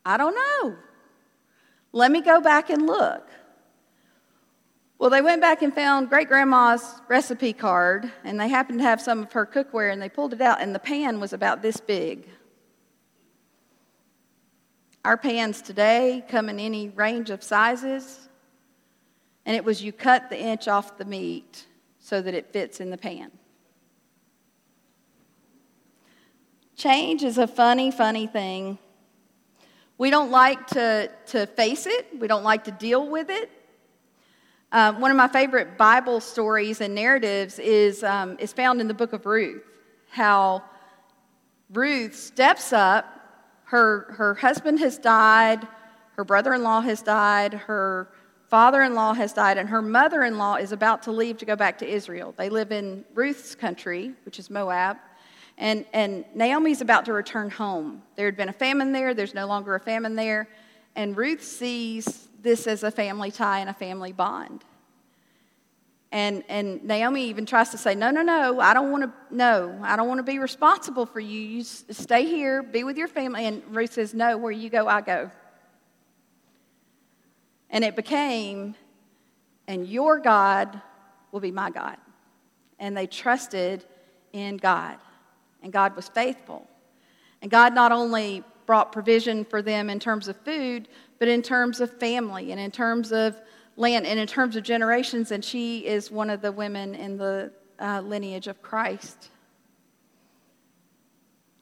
I 0.06 0.16
don't 0.16 0.34
know. 0.34 0.78
Let 1.92 2.12
me 2.12 2.22
go 2.22 2.40
back 2.40 2.70
and 2.70 2.88
look. 2.88 3.28
Well, 4.98 5.10
they 5.10 5.22
went 5.22 5.42
back 5.42 5.62
and 5.62 5.76
found 5.76 6.08
great 6.08 6.30
grandma's 6.30 7.02
recipe 7.10 7.52
card, 7.52 8.10
and 8.24 8.40
they 8.40 8.48
happened 8.48 8.80
to 8.80 8.86
have 8.86 9.02
some 9.02 9.24
of 9.24 9.34
her 9.34 9.46
cookware, 9.46 9.92
and 9.92 10.02
they 10.02 10.08
pulled 10.08 10.32
it 10.32 10.40
out, 10.40 10.62
and 10.62 10.74
the 10.74 10.80
pan 10.80 11.20
was 11.20 11.34
about 11.34 11.62
this 11.62 11.82
big. 11.82 12.26
Our 15.04 15.18
pans 15.18 15.62
today 15.62 16.24
come 16.30 16.48
in 16.48 16.58
any 16.58 16.88
range 16.88 17.30
of 17.30 17.44
sizes, 17.44 18.30
and 19.46 19.58
it 19.58 19.66
was 19.66 19.84
you 19.84 19.92
cut 19.92 20.30
the 20.30 20.40
inch 20.40 20.70
off 20.70 20.98
the 20.98 21.04
meat 21.04 21.66
so 22.00 22.22
that 22.22 22.34
it 22.34 22.54
fits 22.54 22.80
in 22.80 22.92
the 22.92 22.98
pan. 22.98 23.30
Change 26.76 27.24
is 27.24 27.38
a 27.38 27.46
funny, 27.46 27.92
funny 27.92 28.26
thing. 28.26 28.80
We 29.98 30.10
don't 30.10 30.32
like 30.32 30.66
to, 30.68 31.12
to 31.28 31.46
face 31.46 31.86
it, 31.86 32.08
we 32.20 32.28
don't 32.28 32.44
like 32.44 32.64
to 32.64 32.72
deal 32.72 33.08
with 33.08 33.30
it. 33.30 33.50
Uh, 34.72 34.92
one 34.94 35.12
of 35.12 35.18
my 35.18 35.28
favorite 35.28 35.78
Bible 35.78 36.20
stories 36.20 36.82
and 36.82 36.96
narratives 36.96 37.60
is, 37.60 38.04
um, 38.04 38.38
is 38.40 38.52
found 38.52 38.82
in 38.82 38.88
the 38.88 38.94
book 38.94 39.14
of 39.14 39.28
Ruth. 39.28 39.62
How 40.10 40.64
Ruth 41.72 42.16
steps 42.16 42.74
up, 42.74 43.06
her, 43.66 44.14
her 44.18 44.34
husband 44.34 44.80
has 44.80 44.98
died, 44.98 45.68
her 46.16 46.24
brother 46.24 46.54
in 46.54 46.64
law 46.64 46.82
has 46.82 47.04
died, 47.04 47.54
her 47.54 48.10
father 48.48 48.82
in 48.82 48.96
law 48.96 49.14
has 49.14 49.32
died, 49.32 49.60
and 49.60 49.70
her 49.70 49.82
mother 49.82 50.24
in 50.24 50.40
law 50.40 50.56
is 50.56 50.72
about 50.72 51.04
to 51.04 51.12
leave 51.12 51.38
to 51.38 51.46
go 51.46 51.56
back 51.56 51.78
to 51.78 51.88
Israel. 51.88 52.34
They 52.36 52.50
live 52.50 52.72
in 52.72 53.06
Ruth's 53.14 53.54
country, 53.54 54.14
which 54.26 54.40
is 54.40 54.50
Moab. 54.50 54.98
And, 55.58 55.86
and 55.94 56.26
Naomi's 56.34 56.82
about 56.82 57.06
to 57.06 57.14
return 57.14 57.50
home. 57.50 58.02
There 58.16 58.26
had 58.26 58.36
been 58.36 58.50
a 58.50 58.54
famine 58.54 58.92
there, 58.92 59.14
there's 59.14 59.34
no 59.34 59.46
longer 59.46 59.76
a 59.76 59.80
famine 59.80 60.16
there. 60.16 60.48
And 60.96 61.16
Ruth 61.16 61.44
sees 61.44 62.28
this 62.42 62.68
as 62.68 62.84
a 62.84 62.92
family 62.92 63.32
tie 63.32 63.60
and 63.60 63.70
a 63.70 63.74
family 63.74 64.12
bond. 64.12 64.64
And, 66.12 66.44
and 66.48 66.84
Naomi 66.84 67.26
even 67.30 67.48
tries 67.48 67.70
to 67.70 67.78
say, 67.80 67.96
No, 67.96 68.12
no, 68.12 68.22
no, 68.22 68.60
I 68.60 68.76
don't 68.76 68.92
want 68.92 69.04
to, 69.06 69.36
no, 69.36 69.80
I 69.82 69.96
don't 69.96 70.08
want 70.08 70.20
to 70.20 70.24
be 70.24 70.38
responsible 70.38 71.08
for 71.08 71.20
you. 71.20 71.40
You 71.40 71.64
stay 71.64 72.26
here, 72.26 72.62
be 72.62 72.84
with 72.84 72.98
your 72.98 73.08
family. 73.08 73.48
And 73.48 73.64
Ruth 73.70 73.94
says, 73.94 74.14
No, 74.14 74.38
where 74.38 74.52
you 74.52 74.70
go, 74.70 74.88
I 74.88 75.02
go. 75.02 75.32
And 77.72 77.84
it 77.84 77.96
became, 77.96 78.76
And 79.68 79.88
your 79.88 80.20
God 80.20 80.80
will 81.32 81.40
be 81.40 81.52
my 81.52 81.72
God. 81.72 81.98
And 82.78 82.96
they 82.96 83.08
trusted 83.08 83.84
in 84.34 84.58
God, 84.58 84.98
and 85.64 85.74
God 85.74 85.96
was 85.96 86.08
faithful. 86.10 86.68
And 87.42 87.50
God 87.50 87.74
not 87.74 87.92
only 87.92 88.44
brought 88.66 88.92
provision 88.92 89.44
for 89.46 89.62
them 89.62 89.90
in 89.90 90.00
terms 90.00 90.28
of 90.28 90.38
food, 90.38 90.88
but 91.20 91.28
in 91.28 91.42
terms 91.42 91.82
of 91.82 91.92
family 92.00 92.52
and 92.52 92.60
in 92.60 92.72
terms 92.72 93.12
of 93.12 93.42
land 93.76 94.06
and 94.06 94.20
in 94.20 94.28
terms 94.28 94.56
of 94.56 94.64
generations. 94.64 95.32
And 95.32 95.44
she 95.44 95.86
is 95.86 96.12
one 96.12 96.30
of 96.30 96.42
the 96.42 96.52
women 96.52 96.96
in 96.96 97.18
the 97.18 97.52
uh, 97.80 98.02
lineage 98.02 98.48
of 98.48 98.62
Christ. 98.62 99.30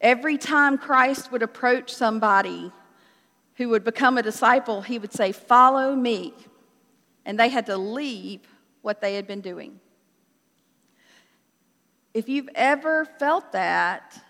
Every 0.02 0.38
time 0.38 0.78
Christ 0.78 1.32
would 1.32 1.44
approach 1.44 1.94
somebody 1.94 2.72
who 3.56 3.70
would 3.70 3.84
become 3.84 4.18
a 4.18 4.24
disciple, 4.24 4.82
he 4.82 4.98
would 4.98 5.14
say, 5.14 5.32
Follow 5.32 5.96
me. 5.96 6.34
And 7.26 7.40
they 7.40 7.50
had 7.50 7.68
to 7.68 7.78
leave 7.78 8.42
what 8.82 9.00
they 9.00 9.14
had 9.14 9.28
been 9.28 9.42
doing. 9.42 9.80
If 12.14 12.28
you've 12.28 12.50
ever 12.56 13.06
felt 13.06 13.52
that, 13.54 14.22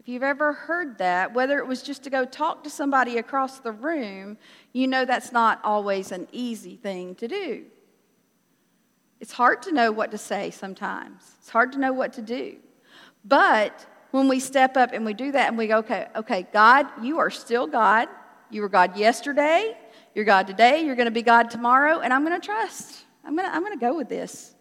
if 0.00 0.08
you've 0.08 0.22
ever 0.22 0.52
heard 0.52 0.98
that, 0.98 1.34
whether 1.34 1.58
it 1.58 1.66
was 1.66 1.82
just 1.82 2.04
to 2.04 2.10
go 2.10 2.24
talk 2.24 2.64
to 2.64 2.70
somebody 2.70 3.18
across 3.18 3.60
the 3.60 3.72
room, 3.72 4.38
you 4.72 4.86
know 4.86 5.04
that's 5.04 5.32
not 5.32 5.60
always 5.64 6.12
an 6.12 6.28
easy 6.32 6.76
thing 6.76 7.14
to 7.16 7.28
do. 7.28 7.64
It's 9.20 9.32
hard 9.32 9.62
to 9.62 9.72
know 9.72 9.90
what 9.90 10.10
to 10.12 10.18
say 10.18 10.50
sometimes, 10.50 11.22
it's 11.40 11.50
hard 11.50 11.72
to 11.72 11.78
know 11.78 11.92
what 11.92 12.12
to 12.14 12.22
do. 12.22 12.56
But 13.24 13.86
when 14.10 14.28
we 14.28 14.40
step 14.40 14.76
up 14.76 14.92
and 14.92 15.04
we 15.04 15.12
do 15.12 15.32
that 15.32 15.48
and 15.48 15.58
we 15.58 15.66
go, 15.66 15.78
okay, 15.78 16.06
okay, 16.16 16.46
God, 16.52 16.86
you 17.02 17.18
are 17.18 17.30
still 17.30 17.66
God. 17.66 18.08
You 18.50 18.62
were 18.62 18.68
God 18.68 18.96
yesterday, 18.96 19.76
you're 20.14 20.24
God 20.24 20.46
today, 20.46 20.82
you're 20.82 20.96
going 20.96 21.06
to 21.06 21.12
be 21.12 21.22
God 21.22 21.50
tomorrow, 21.50 22.00
and 22.00 22.12
I'm 22.12 22.24
going 22.24 22.40
to 22.40 22.44
trust. 22.44 23.04
I'm 23.24 23.36
going 23.36 23.46
to, 23.46 23.54
I'm 23.54 23.62
going 23.62 23.78
to 23.78 23.80
go 23.80 23.94
with 23.94 24.08
this. 24.08 24.54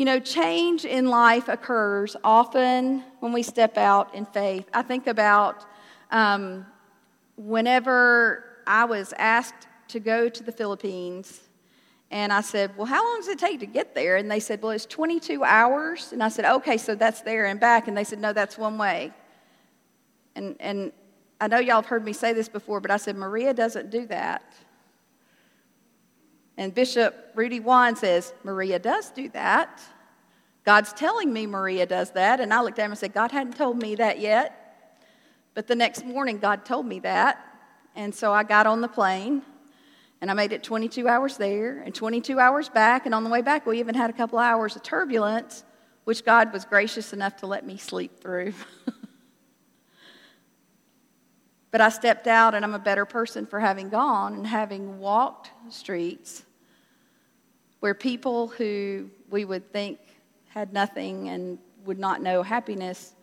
You 0.00 0.06
know, 0.06 0.18
change 0.18 0.86
in 0.86 1.10
life 1.10 1.50
occurs 1.50 2.16
often 2.24 3.04
when 3.18 3.34
we 3.34 3.42
step 3.42 3.76
out 3.76 4.14
in 4.14 4.24
faith. 4.24 4.66
I 4.72 4.80
think 4.80 5.06
about 5.06 5.66
um, 6.10 6.64
whenever 7.36 8.62
I 8.66 8.86
was 8.86 9.12
asked 9.18 9.68
to 9.88 10.00
go 10.00 10.30
to 10.30 10.42
the 10.42 10.52
Philippines 10.52 11.50
and 12.10 12.32
I 12.32 12.40
said, 12.40 12.74
Well, 12.78 12.86
how 12.86 13.06
long 13.06 13.18
does 13.18 13.28
it 13.28 13.38
take 13.38 13.60
to 13.60 13.66
get 13.66 13.94
there? 13.94 14.16
And 14.16 14.30
they 14.30 14.40
said, 14.40 14.62
Well, 14.62 14.70
it's 14.70 14.86
22 14.86 15.44
hours. 15.44 16.12
And 16.12 16.22
I 16.22 16.30
said, 16.30 16.46
Okay, 16.46 16.78
so 16.78 16.94
that's 16.94 17.20
there 17.20 17.44
and 17.44 17.60
back. 17.60 17.86
And 17.86 17.94
they 17.94 18.04
said, 18.04 18.20
No, 18.20 18.32
that's 18.32 18.56
one 18.56 18.78
way. 18.78 19.12
And, 20.34 20.56
and 20.60 20.92
I 21.42 21.48
know 21.48 21.58
y'all 21.58 21.82
have 21.82 21.84
heard 21.84 22.06
me 22.06 22.14
say 22.14 22.32
this 22.32 22.48
before, 22.48 22.80
but 22.80 22.90
I 22.90 22.96
said, 22.96 23.16
Maria 23.16 23.52
doesn't 23.52 23.90
do 23.90 24.06
that. 24.06 24.50
And 26.60 26.72
Bishop 26.74 27.32
Rudy 27.34 27.58
Juan 27.58 27.96
says, 27.96 28.32
Maria 28.44 28.78
does 28.78 29.10
do 29.12 29.30
that. 29.30 29.80
God's 30.62 30.92
telling 30.92 31.32
me 31.32 31.46
Maria 31.46 31.86
does 31.86 32.10
that. 32.10 32.38
And 32.38 32.52
I 32.52 32.60
looked 32.60 32.78
at 32.78 32.84
him 32.84 32.90
and 32.90 32.98
said, 32.98 33.14
God 33.14 33.32
hadn't 33.32 33.56
told 33.56 33.80
me 33.80 33.94
that 33.94 34.20
yet. 34.20 34.76
But 35.54 35.68
the 35.68 35.74
next 35.74 36.04
morning, 36.04 36.36
God 36.36 36.66
told 36.66 36.84
me 36.84 37.00
that. 37.00 37.42
And 37.96 38.14
so 38.14 38.34
I 38.34 38.42
got 38.42 38.66
on 38.66 38.82
the 38.82 38.88
plane 38.88 39.40
and 40.20 40.30
I 40.30 40.34
made 40.34 40.52
it 40.52 40.62
22 40.62 41.08
hours 41.08 41.38
there 41.38 41.80
and 41.80 41.94
22 41.94 42.38
hours 42.38 42.68
back. 42.68 43.06
And 43.06 43.14
on 43.14 43.24
the 43.24 43.30
way 43.30 43.40
back, 43.40 43.64
we 43.64 43.80
even 43.80 43.94
had 43.94 44.10
a 44.10 44.12
couple 44.12 44.38
hours 44.38 44.76
of 44.76 44.82
turbulence, 44.82 45.64
which 46.04 46.26
God 46.26 46.52
was 46.52 46.66
gracious 46.66 47.14
enough 47.14 47.38
to 47.38 47.46
let 47.46 47.64
me 47.64 47.78
sleep 47.78 48.20
through. 48.20 48.52
but 51.70 51.80
I 51.80 51.88
stepped 51.88 52.26
out, 52.26 52.54
and 52.54 52.66
I'm 52.66 52.74
a 52.74 52.78
better 52.78 53.06
person 53.06 53.46
for 53.46 53.60
having 53.60 53.88
gone 53.88 54.34
and 54.34 54.46
having 54.46 54.98
walked 54.98 55.52
streets 55.70 56.44
where 57.80 57.94
people 57.94 58.48
who 58.48 59.10
we 59.30 59.44
would 59.44 59.72
think 59.72 59.98
had 60.48 60.72
nothing 60.72 61.28
and 61.28 61.58
would 61.84 61.98
not 61.98 62.22
know 62.22 62.42
happiness 62.42 63.14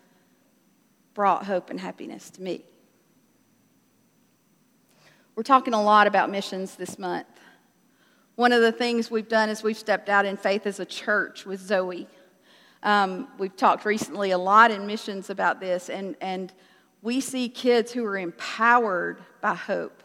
brought 1.14 1.46
hope 1.46 1.70
and 1.70 1.80
happiness 1.80 2.30
to 2.32 2.42
me. 2.42 2.64
We're 5.36 5.44
talking 5.44 5.74
a 5.74 5.82
lot 5.82 6.08
about 6.08 6.32
missions 6.32 6.76
this 6.76 6.98
month. 6.98 7.28
One 8.36 8.52
of 8.52 8.62
the 8.62 8.72
things 8.72 9.10
we've 9.10 9.28
done 9.28 9.50
is 9.50 9.64
we've 9.64 9.78
stepped 9.78 10.10
out 10.10 10.26
in 10.26 10.38
faith 10.38 10.66
as 10.66 10.80
a 10.80 10.86
church 10.86 11.46
with 11.46 11.60
Zoe. 11.60 12.08
Um, 12.84 13.28
we've 13.38 13.56
talked 13.56 13.86
recently 13.86 14.32
a 14.32 14.38
lot 14.38 14.72
in 14.72 14.86
missions 14.86 15.30
about 15.30 15.60
this, 15.60 15.90
and, 15.90 16.16
and 16.22 16.54
we 17.02 17.20
see 17.20 17.50
kids 17.50 17.92
who 17.92 18.06
are 18.06 18.18
empowered 18.18 19.22
by 19.42 19.56
hope. 19.56 20.04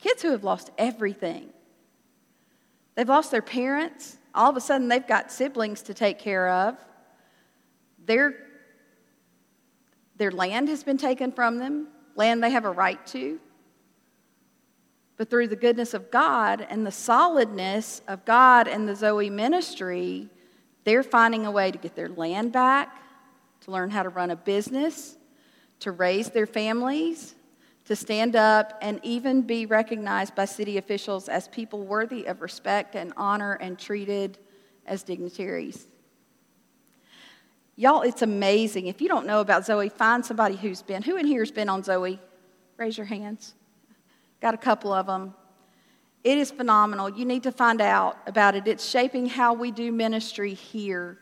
Kids 0.00 0.22
who 0.22 0.30
have 0.32 0.44
lost 0.44 0.70
everything. 0.78 1.50
They've 2.94 3.08
lost 3.08 3.30
their 3.30 3.42
parents. 3.42 4.18
All 4.34 4.50
of 4.50 4.56
a 4.56 4.60
sudden, 4.60 4.88
they've 4.88 5.06
got 5.06 5.32
siblings 5.32 5.82
to 5.82 5.94
take 5.94 6.18
care 6.18 6.48
of. 6.48 6.76
Their, 8.04 8.34
their 10.16 10.30
land 10.30 10.68
has 10.68 10.84
been 10.84 10.98
taken 10.98 11.32
from 11.32 11.58
them, 11.58 11.88
land 12.16 12.42
they 12.42 12.50
have 12.50 12.64
a 12.64 12.70
right 12.70 13.04
to. 13.08 13.40
But 15.16 15.30
through 15.30 15.48
the 15.48 15.56
goodness 15.56 15.94
of 15.94 16.10
God 16.10 16.66
and 16.68 16.86
the 16.86 16.92
solidness 16.92 18.02
of 18.08 18.24
God 18.24 18.66
and 18.66 18.88
the 18.88 18.96
Zoe 18.96 19.30
ministry, 19.30 20.28
they're 20.82 21.04
finding 21.04 21.46
a 21.46 21.50
way 21.50 21.70
to 21.70 21.78
get 21.78 21.94
their 21.94 22.08
land 22.08 22.52
back, 22.52 23.00
to 23.62 23.70
learn 23.70 23.90
how 23.90 24.02
to 24.02 24.08
run 24.08 24.30
a 24.30 24.36
business, 24.36 25.16
to 25.80 25.92
raise 25.92 26.30
their 26.30 26.46
families, 26.46 27.34
to 27.86 27.94
stand 27.94 28.34
up 28.34 28.78
and 28.80 28.98
even 29.02 29.42
be 29.42 29.66
recognized 29.66 30.34
by 30.34 30.44
city 30.44 30.78
officials 30.78 31.28
as 31.28 31.48
people 31.48 31.82
worthy 31.84 32.24
of 32.24 32.40
respect 32.40 32.94
and 32.94 33.12
honor 33.16 33.54
and 33.54 33.78
treated 33.78 34.38
as 34.86 35.02
dignitaries. 35.02 35.86
Y'all, 37.76 38.02
it's 38.02 38.22
amazing. 38.22 38.86
If 38.86 39.00
you 39.00 39.08
don't 39.08 39.26
know 39.26 39.40
about 39.40 39.66
Zoe, 39.66 39.88
find 39.88 40.24
somebody 40.24 40.56
who's 40.56 40.80
been. 40.80 41.02
Who 41.02 41.16
in 41.16 41.26
here 41.26 41.40
has 41.42 41.50
been 41.50 41.68
on 41.68 41.82
Zoe? 41.82 42.20
Raise 42.76 42.96
your 42.96 43.06
hands. 43.06 43.54
Got 44.40 44.54
a 44.54 44.58
couple 44.58 44.92
of 44.92 45.06
them. 45.06 45.34
It 46.22 46.38
is 46.38 46.50
phenomenal. 46.50 47.10
You 47.10 47.24
need 47.26 47.42
to 47.42 47.52
find 47.52 47.80
out 47.80 48.16
about 48.26 48.54
it. 48.54 48.66
It's 48.66 48.88
shaping 48.88 49.26
how 49.26 49.52
we 49.52 49.70
do 49.70 49.92
ministry 49.92 50.54
here, 50.54 51.18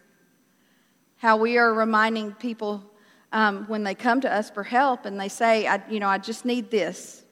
how 1.16 1.37
we 1.37 1.59
are 1.59 1.72
reminding 1.72 2.33
people 2.33 2.85
um, 3.32 3.64
when 3.66 3.82
they 3.82 3.94
come 3.94 4.20
to 4.20 4.32
us 4.32 4.50
for 4.50 4.62
help 4.62 5.06
and 5.06 5.18
they 5.18 5.28
say, 5.28 5.66
I, 5.66 5.82
you 5.88 6.00
know, 6.00 6.08
I 6.08 6.18
just 6.18 6.44
need 6.44 6.70
this. 6.70 7.24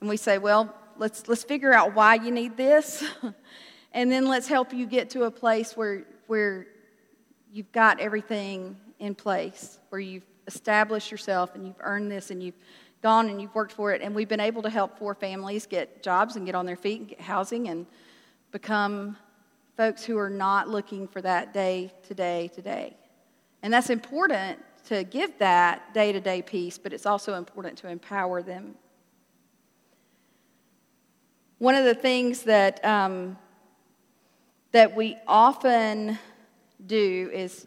And 0.00 0.08
we 0.08 0.16
say, 0.16 0.38
well, 0.38 0.74
let's, 0.98 1.26
let's 1.28 1.42
figure 1.42 1.72
out 1.72 1.94
why 1.94 2.14
you 2.16 2.30
need 2.30 2.56
this. 2.56 3.02
and 3.92 4.12
then 4.12 4.26
let's 4.26 4.46
help 4.46 4.72
you 4.72 4.86
get 4.86 5.10
to 5.10 5.24
a 5.24 5.30
place 5.30 5.76
where, 5.76 6.04
where 6.26 6.66
you've 7.52 7.72
got 7.72 7.98
everything 8.00 8.76
in 8.98 9.14
place, 9.14 9.78
where 9.88 10.00
you've 10.00 10.26
established 10.46 11.10
yourself 11.10 11.54
and 11.54 11.66
you've 11.66 11.80
earned 11.80 12.10
this 12.10 12.30
and 12.30 12.42
you've 12.42 12.58
gone 13.02 13.28
and 13.28 13.40
you've 13.40 13.54
worked 13.54 13.72
for 13.72 13.92
it, 13.92 14.00
and 14.00 14.14
we've 14.14 14.28
been 14.28 14.40
able 14.40 14.62
to 14.62 14.70
help 14.70 14.96
four 14.96 15.14
families 15.14 15.66
get 15.66 16.02
jobs 16.02 16.36
and 16.36 16.46
get 16.46 16.54
on 16.54 16.66
their 16.66 16.76
feet 16.76 17.00
and 17.00 17.08
get 17.08 17.20
housing 17.20 17.68
and 17.68 17.84
become 18.52 19.16
folks 19.76 20.04
who 20.04 20.16
are 20.18 20.30
not 20.30 20.68
looking 20.68 21.08
for 21.08 21.20
that 21.20 21.52
day 21.52 21.90
to 22.06 22.14
day 22.14 22.48
to 22.54 22.62
day. 22.62 22.96
And 23.62 23.72
that's 23.72 23.90
important 23.90 24.58
to 24.88 25.04
give 25.04 25.38
that 25.38 25.94
day 25.94 26.12
to 26.12 26.20
day 26.20 26.42
peace, 26.42 26.78
but 26.78 26.92
it's 26.92 27.06
also 27.06 27.34
important 27.34 27.78
to 27.78 27.88
empower 27.88 28.42
them. 28.42 28.74
One 31.58 31.74
of 31.74 31.84
the 31.84 31.94
things 31.94 32.42
that, 32.42 32.84
um, 32.84 33.38
that 34.72 34.96
we 34.96 35.16
often 35.28 36.18
do 36.84 37.30
is 37.32 37.66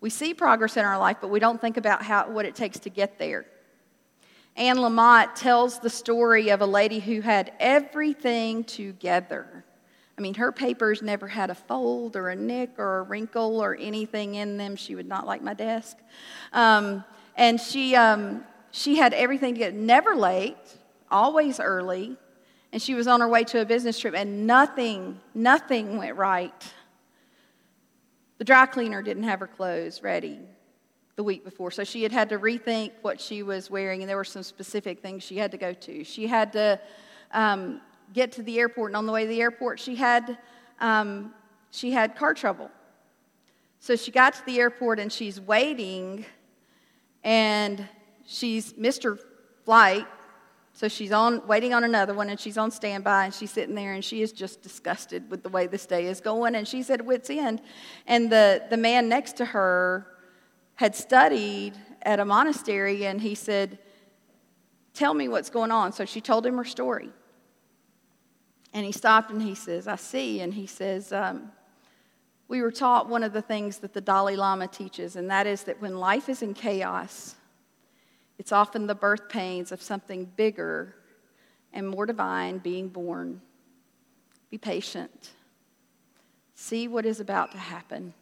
we 0.00 0.10
see 0.10 0.34
progress 0.34 0.76
in 0.76 0.84
our 0.84 0.98
life, 0.98 1.18
but 1.20 1.28
we 1.28 1.38
don't 1.38 1.60
think 1.60 1.76
about 1.76 2.02
how, 2.02 2.28
what 2.28 2.44
it 2.44 2.54
takes 2.54 2.78
to 2.80 2.90
get 2.90 3.18
there. 3.18 3.46
Anne 4.56 4.78
Lamott 4.78 5.34
tells 5.36 5.78
the 5.78 5.90
story 5.90 6.48
of 6.48 6.60
a 6.60 6.66
lady 6.66 6.98
who 6.98 7.20
had 7.20 7.52
everything 7.60 8.64
together. 8.64 9.64
I 10.20 10.22
mean, 10.22 10.34
her 10.34 10.52
papers 10.52 11.00
never 11.00 11.26
had 11.26 11.48
a 11.48 11.54
fold 11.54 12.14
or 12.14 12.28
a 12.28 12.36
nick 12.36 12.72
or 12.76 12.98
a 12.98 13.02
wrinkle 13.04 13.58
or 13.58 13.74
anything 13.74 14.34
in 14.34 14.58
them. 14.58 14.76
She 14.76 14.94
would 14.94 15.06
not 15.06 15.26
like 15.26 15.42
my 15.42 15.54
desk. 15.54 15.96
Um, 16.52 17.04
and 17.36 17.58
she, 17.58 17.96
um, 17.96 18.44
she 18.70 18.98
had 18.98 19.14
everything 19.14 19.54
to 19.54 19.58
get, 19.58 19.72
never 19.72 20.14
late, 20.14 20.58
always 21.10 21.58
early. 21.58 22.18
And 22.70 22.82
she 22.82 22.92
was 22.92 23.06
on 23.06 23.20
her 23.20 23.28
way 23.28 23.44
to 23.44 23.62
a 23.62 23.64
business 23.64 23.98
trip, 23.98 24.12
and 24.14 24.46
nothing, 24.46 25.18
nothing 25.34 25.96
went 25.96 26.16
right. 26.16 26.72
The 28.36 28.44
dry 28.44 28.66
cleaner 28.66 29.00
didn't 29.00 29.22
have 29.22 29.40
her 29.40 29.46
clothes 29.46 30.02
ready 30.02 30.38
the 31.16 31.24
week 31.24 31.44
before. 31.44 31.70
So 31.70 31.82
she 31.82 32.02
had 32.02 32.12
had 32.12 32.28
to 32.28 32.38
rethink 32.38 32.92
what 33.00 33.22
she 33.22 33.42
was 33.42 33.70
wearing, 33.70 34.02
and 34.02 34.10
there 34.10 34.18
were 34.18 34.24
some 34.24 34.42
specific 34.42 35.00
things 35.00 35.22
she 35.22 35.38
had 35.38 35.50
to 35.52 35.56
go 35.56 35.72
to. 35.72 36.04
She 36.04 36.26
had 36.26 36.52
to 36.52 36.78
um, 37.32 37.80
get 38.12 38.32
to 38.32 38.42
the 38.42 38.58
airport, 38.58 38.90
and 38.90 38.96
on 38.96 39.06
the 39.06 39.12
way 39.12 39.22
to 39.22 39.28
the 39.28 39.40
airport, 39.40 39.80
she 39.80 39.96
had, 39.96 40.38
um, 40.80 41.32
she 41.70 41.90
had 41.90 42.16
car 42.16 42.34
trouble. 42.34 42.70
So 43.78 43.96
she 43.96 44.10
got 44.10 44.34
to 44.34 44.46
the 44.46 44.58
airport, 44.58 45.00
and 45.00 45.12
she's 45.12 45.40
waiting, 45.40 46.24
and 47.24 47.88
she's 48.26 48.76
missed 48.76 49.02
her 49.04 49.18
Flight. 49.64 50.06
So 50.72 50.88
she's 50.88 51.12
on 51.12 51.46
waiting 51.46 51.74
on 51.74 51.84
another 51.84 52.14
one, 52.14 52.30
and 52.30 52.40
she's 52.40 52.56
on 52.56 52.70
standby, 52.70 53.26
and 53.26 53.34
she's 53.34 53.50
sitting 53.50 53.74
there, 53.74 53.92
and 53.92 54.04
she 54.04 54.22
is 54.22 54.32
just 54.32 54.62
disgusted 54.62 55.30
with 55.30 55.42
the 55.42 55.48
way 55.48 55.66
this 55.66 55.86
day 55.86 56.06
is 56.06 56.20
going, 56.20 56.54
and 56.54 56.66
she's 56.66 56.90
at 56.90 57.04
wit's 57.04 57.30
end. 57.30 57.60
And 58.06 58.30
the, 58.30 58.64
the 58.70 58.76
man 58.76 59.08
next 59.08 59.36
to 59.36 59.44
her 59.44 60.06
had 60.74 60.96
studied 60.96 61.74
at 62.02 62.18
a 62.18 62.24
monastery, 62.24 63.06
and 63.06 63.20
he 63.20 63.34
said, 63.34 63.78
Tell 64.92 65.14
me 65.14 65.28
what's 65.28 65.50
going 65.50 65.70
on. 65.70 65.92
So 65.92 66.04
she 66.04 66.20
told 66.20 66.44
him 66.44 66.56
her 66.56 66.64
story. 66.64 67.10
And 68.72 68.86
he 68.86 68.92
stopped 68.92 69.30
and 69.30 69.42
he 69.42 69.54
says, 69.54 69.88
I 69.88 69.96
see. 69.96 70.40
And 70.40 70.54
he 70.54 70.66
says, 70.66 71.12
um, 71.12 71.50
We 72.48 72.62
were 72.62 72.70
taught 72.70 73.08
one 73.08 73.22
of 73.22 73.32
the 73.32 73.42
things 73.42 73.78
that 73.78 73.92
the 73.92 74.00
Dalai 74.00 74.36
Lama 74.36 74.68
teaches, 74.68 75.16
and 75.16 75.30
that 75.30 75.46
is 75.46 75.64
that 75.64 75.80
when 75.80 75.96
life 75.96 76.28
is 76.28 76.42
in 76.42 76.54
chaos, 76.54 77.34
it's 78.38 78.52
often 78.52 78.86
the 78.86 78.94
birth 78.94 79.28
pains 79.28 79.72
of 79.72 79.82
something 79.82 80.24
bigger 80.24 80.94
and 81.72 81.88
more 81.88 82.06
divine 82.06 82.58
being 82.58 82.88
born. 82.88 83.40
Be 84.50 84.58
patient. 84.58 85.30
See 86.54 86.88
what 86.88 87.06
is 87.06 87.20
about 87.20 87.52
to 87.52 87.58
happen. 87.58 88.14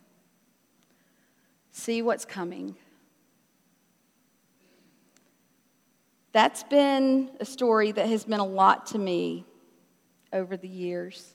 See 1.72 2.02
what's 2.02 2.24
coming. 2.24 2.76
That's 6.32 6.62
been 6.64 7.30
a 7.40 7.44
story 7.44 7.92
that 7.92 8.08
has 8.08 8.28
meant 8.28 8.42
a 8.42 8.44
lot 8.44 8.86
to 8.86 8.98
me 8.98 9.44
over 10.32 10.56
the 10.56 10.68
years. 10.68 11.34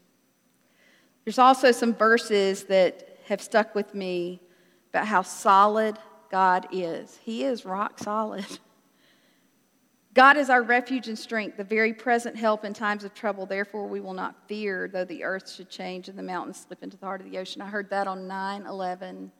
There's 1.25 1.39
also 1.39 1.71
some 1.71 1.93
verses 1.93 2.63
that 2.65 3.17
have 3.25 3.41
stuck 3.41 3.75
with 3.75 3.93
me 3.95 4.41
about 4.89 5.07
how 5.07 5.21
solid 5.21 5.97
God 6.29 6.67
is. 6.71 7.19
He 7.23 7.43
is 7.43 7.65
rock 7.65 7.99
solid. 7.99 8.45
God 10.13 10.37
is 10.37 10.51
our 10.51 10.61
refuge 10.61 11.07
and 11.07 11.17
strength, 11.17 11.57
the 11.57 11.63
very 11.63 11.91
present 11.91 12.35
help 12.35 12.65
in 12.65 12.73
times 12.73 13.03
of 13.03 13.15
trouble. 13.15 13.47
Therefore, 13.47 13.87
we 13.87 13.99
will 13.99 14.13
not 14.13 14.47
fear, 14.47 14.87
though 14.87 15.05
the 15.05 15.23
earth 15.23 15.49
should 15.49 15.69
change 15.69 16.07
and 16.07 16.17
the 16.17 16.23
mountains 16.23 16.65
slip 16.67 16.83
into 16.83 16.97
the 16.97 17.05
heart 17.05 17.19
of 17.21 17.31
the 17.31 17.39
ocean. 17.39 17.63
I 17.63 17.67
heard 17.67 17.89
that 17.89 18.05
on 18.05 18.27
9 18.27 18.65
11 18.67 19.31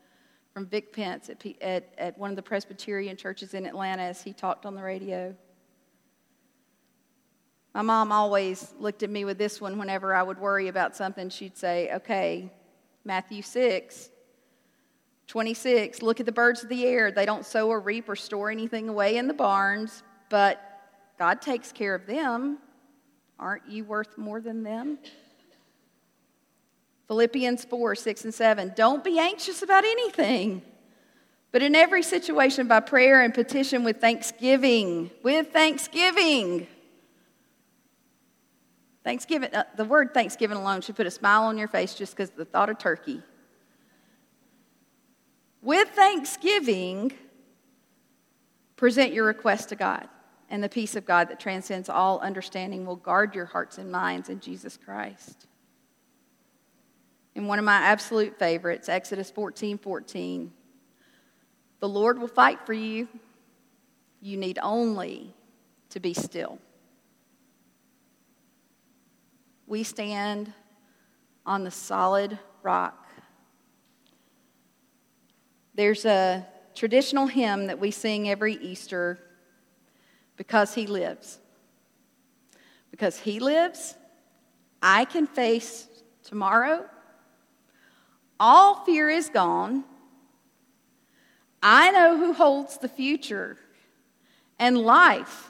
from 0.51 0.65
Vic 0.67 0.91
Pentz 0.91 1.29
at, 1.29 1.45
at, 1.61 1.93
at 1.97 2.17
one 2.17 2.31
of 2.31 2.35
the 2.35 2.41
Presbyterian 2.41 3.17
churches 3.17 3.53
in 3.53 3.65
Atlanta 3.67 4.01
as 4.01 4.23
he 4.23 4.33
talked 4.33 4.65
on 4.65 4.73
the 4.73 4.81
radio. 4.81 5.35
My 7.73 7.81
mom 7.81 8.11
always 8.11 8.71
looked 8.79 9.01
at 9.01 9.09
me 9.09 9.25
with 9.25 9.37
this 9.37 9.59
one 9.59 9.79
whenever 9.79 10.13
I 10.13 10.21
would 10.21 10.37
worry 10.37 10.67
about 10.67 10.95
something. 10.95 11.29
She'd 11.29 11.57
say, 11.57 11.89
Okay, 11.95 12.51
Matthew 13.03 13.41
6, 13.41 14.09
26, 15.27 16.01
look 16.01 16.19
at 16.19 16.25
the 16.25 16.31
birds 16.31 16.63
of 16.63 16.69
the 16.69 16.85
air. 16.85 17.11
They 17.11 17.25
don't 17.25 17.45
sow 17.45 17.69
or 17.69 17.79
reap 17.79 18.07
or 18.07 18.15
store 18.15 18.51
anything 18.51 18.89
away 18.89 19.17
in 19.17 19.27
the 19.27 19.33
barns, 19.33 20.03
but 20.29 20.61
God 21.17 21.41
takes 21.41 21.71
care 21.71 21.95
of 21.95 22.05
them. 22.05 22.59
Aren't 23.39 23.67
you 23.67 23.83
worth 23.85 24.17
more 24.17 24.39
than 24.39 24.61
them? 24.63 24.99
Philippians 27.07 27.65
4, 27.65 27.95
6, 27.95 28.23
and 28.25 28.33
7. 28.33 28.73
Don't 28.75 29.03
be 29.03 29.19
anxious 29.19 29.63
about 29.63 29.83
anything, 29.83 30.61
but 31.51 31.63
in 31.63 31.75
every 31.75 32.03
situation, 32.03 32.67
by 32.67 32.79
prayer 32.79 33.21
and 33.21 33.33
petition 33.33 33.83
with 33.83 33.99
thanksgiving, 33.99 35.09
with 35.23 35.51
thanksgiving 35.51 36.67
Thanksgiving, 39.03 39.53
uh, 39.53 39.63
the 39.75 39.85
word 39.85 40.13
Thanksgiving 40.13 40.57
alone 40.57 40.81
should 40.81 40.95
put 40.95 41.07
a 41.07 41.11
smile 41.11 41.43
on 41.43 41.57
your 41.57 41.67
face 41.67 41.93
just 41.93 42.15
because 42.15 42.29
the 42.29 42.45
thought 42.45 42.69
of 42.69 42.77
turkey. 42.77 43.21
With 45.61 45.89
thanksgiving, 45.89 47.13
present 48.75 49.13
your 49.13 49.25
request 49.25 49.69
to 49.69 49.75
God, 49.75 50.09
and 50.49 50.61
the 50.61 50.69
peace 50.69 50.95
of 50.95 51.05
God 51.05 51.29
that 51.29 51.39
transcends 51.39 51.87
all 51.87 52.19
understanding 52.19 52.85
will 52.85 52.97
guard 52.97 53.33
your 53.33 53.45
hearts 53.45 53.77
and 53.77 53.91
minds 53.91 54.29
in 54.29 54.41
Jesus 54.41 54.77
Christ. 54.77 55.47
And 57.35 57.47
one 57.47 57.59
of 57.59 57.65
my 57.65 57.77
absolute 57.77 58.37
favorites, 58.37 58.89
Exodus 58.89 59.31
14 59.31 59.77
14. 59.77 60.51
The 61.79 61.89
Lord 61.89 62.19
will 62.19 62.27
fight 62.27 62.65
for 62.65 62.73
you. 62.73 63.07
You 64.21 64.37
need 64.37 64.59
only 64.61 65.33
to 65.89 65.99
be 65.99 66.13
still. 66.13 66.59
We 69.67 69.83
stand 69.83 70.53
on 71.45 71.63
the 71.63 71.71
solid 71.71 72.37
rock. 72.61 73.07
There's 75.75 76.05
a 76.05 76.45
traditional 76.75 77.27
hymn 77.27 77.67
that 77.67 77.79
we 77.79 77.91
sing 77.91 78.29
every 78.29 78.55
Easter 78.55 79.19
because 80.37 80.73
He 80.73 80.87
lives. 80.87 81.39
Because 82.91 83.17
He 83.19 83.39
lives, 83.39 83.95
I 84.81 85.05
can 85.05 85.27
face 85.27 85.87
tomorrow. 86.23 86.85
All 88.39 88.83
fear 88.85 89.09
is 89.09 89.29
gone. 89.29 89.83
I 91.61 91.91
know 91.91 92.17
who 92.17 92.33
holds 92.33 92.77
the 92.77 92.89
future, 92.89 93.57
and 94.59 94.77
life 94.77 95.49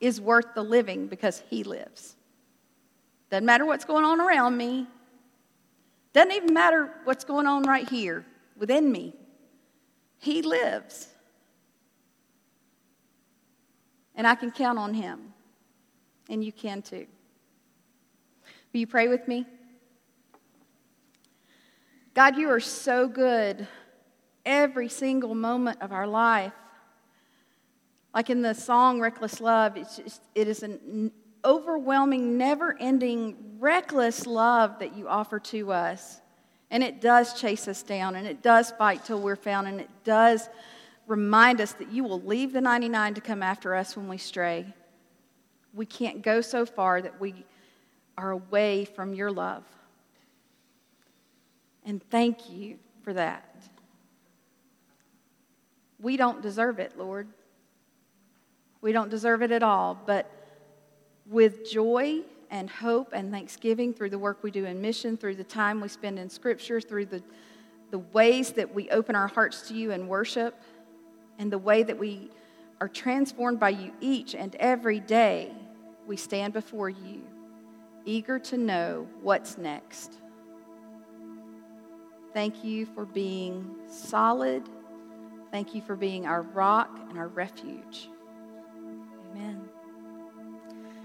is 0.00 0.20
worth 0.20 0.54
the 0.54 0.62
living 0.62 1.08
because 1.08 1.42
He 1.50 1.64
lives. 1.64 2.16
Doesn't 3.30 3.46
matter 3.46 3.64
what's 3.64 3.84
going 3.84 4.04
on 4.04 4.20
around 4.20 4.56
me. 4.56 4.86
Doesn't 6.12 6.32
even 6.32 6.52
matter 6.52 6.92
what's 7.04 7.24
going 7.24 7.46
on 7.46 7.62
right 7.62 7.88
here 7.88 8.26
within 8.56 8.90
me. 8.90 9.14
He 10.18 10.42
lives. 10.42 11.08
And 14.16 14.26
I 14.26 14.34
can 14.34 14.50
count 14.50 14.78
on 14.78 14.94
him. 14.94 15.32
And 16.28 16.44
you 16.44 16.52
can 16.52 16.82
too. 16.82 17.06
Will 18.72 18.80
you 18.80 18.86
pray 18.86 19.08
with 19.08 19.26
me? 19.28 19.46
God, 22.14 22.36
you 22.36 22.50
are 22.50 22.60
so 22.60 23.08
good 23.08 23.66
every 24.44 24.88
single 24.88 25.34
moment 25.34 25.80
of 25.80 25.92
our 25.92 26.06
life. 26.06 26.52
Like 28.12 28.30
in 28.30 28.42
the 28.42 28.54
song 28.54 29.00
Reckless 29.00 29.40
Love, 29.40 29.76
it's 29.76 29.96
just, 29.96 30.22
it 30.34 30.48
is 30.48 30.64
an 30.64 31.12
overwhelming, 31.44 32.36
never 32.36 32.76
ending, 32.78 33.36
reckless 33.58 34.26
love 34.26 34.78
that 34.78 34.96
you 34.96 35.08
offer 35.08 35.38
to 35.38 35.72
us. 35.72 36.20
And 36.70 36.82
it 36.82 37.00
does 37.00 37.38
chase 37.40 37.66
us 37.66 37.82
down, 37.82 38.14
and 38.14 38.26
it 38.26 38.42
does 38.42 38.70
fight 38.72 39.04
till 39.04 39.20
we're 39.20 39.36
found, 39.36 39.66
and 39.66 39.80
it 39.80 39.90
does 40.04 40.48
remind 41.06 41.60
us 41.60 41.72
that 41.72 41.90
you 41.90 42.04
will 42.04 42.20
leave 42.22 42.52
the 42.52 42.60
99 42.60 43.14
to 43.14 43.20
come 43.20 43.42
after 43.42 43.74
us 43.74 43.96
when 43.96 44.08
we 44.08 44.18
stray. 44.18 44.66
We 45.74 45.86
can't 45.86 46.22
go 46.22 46.40
so 46.40 46.64
far 46.64 47.02
that 47.02 47.20
we 47.20 47.44
are 48.16 48.30
away 48.30 48.84
from 48.84 49.14
your 49.14 49.32
love. 49.32 49.64
And 51.84 52.02
thank 52.10 52.50
you 52.50 52.78
for 53.02 53.12
that. 53.14 53.46
We 56.00 56.16
don't 56.16 56.40
deserve 56.40 56.78
it, 56.78 56.96
Lord. 56.96 57.28
We 58.80 58.92
don't 58.92 59.10
deserve 59.10 59.42
it 59.42 59.50
at 59.50 59.62
all, 59.62 60.00
but 60.06 60.39
with 61.30 61.70
joy 61.70 62.20
and 62.50 62.68
hope 62.68 63.12
and 63.12 63.30
thanksgiving 63.30 63.94
through 63.94 64.10
the 64.10 64.18
work 64.18 64.42
we 64.42 64.50
do 64.50 64.64
in 64.64 64.80
mission, 64.80 65.16
through 65.16 65.36
the 65.36 65.44
time 65.44 65.80
we 65.80 65.88
spend 65.88 66.18
in 66.18 66.28
Scripture, 66.28 66.80
through 66.80 67.06
the, 67.06 67.22
the 67.92 68.00
ways 68.00 68.50
that 68.50 68.74
we 68.74 68.90
open 68.90 69.14
our 69.14 69.28
hearts 69.28 69.68
to 69.68 69.74
you 69.74 69.92
in 69.92 70.08
worship, 70.08 70.60
and 71.38 71.50
the 71.50 71.58
way 71.58 71.82
that 71.84 71.96
we 71.96 72.30
are 72.80 72.88
transformed 72.88 73.60
by 73.60 73.70
you 73.70 73.92
each 74.00 74.34
and 74.34 74.56
every 74.56 75.00
day 75.00 75.52
we 76.06 76.16
stand 76.16 76.52
before 76.52 76.90
you, 76.90 77.22
eager 78.04 78.38
to 78.38 78.56
know 78.58 79.06
what's 79.22 79.56
next. 79.56 80.14
Thank 82.34 82.64
you 82.64 82.86
for 82.86 83.04
being 83.04 83.76
solid. 83.88 84.68
Thank 85.52 85.74
you 85.74 85.82
for 85.82 85.96
being 85.96 86.26
our 86.26 86.42
rock 86.42 87.00
and 87.08 87.18
our 87.18 87.28
refuge. 87.28 88.08
Amen. 89.30 89.69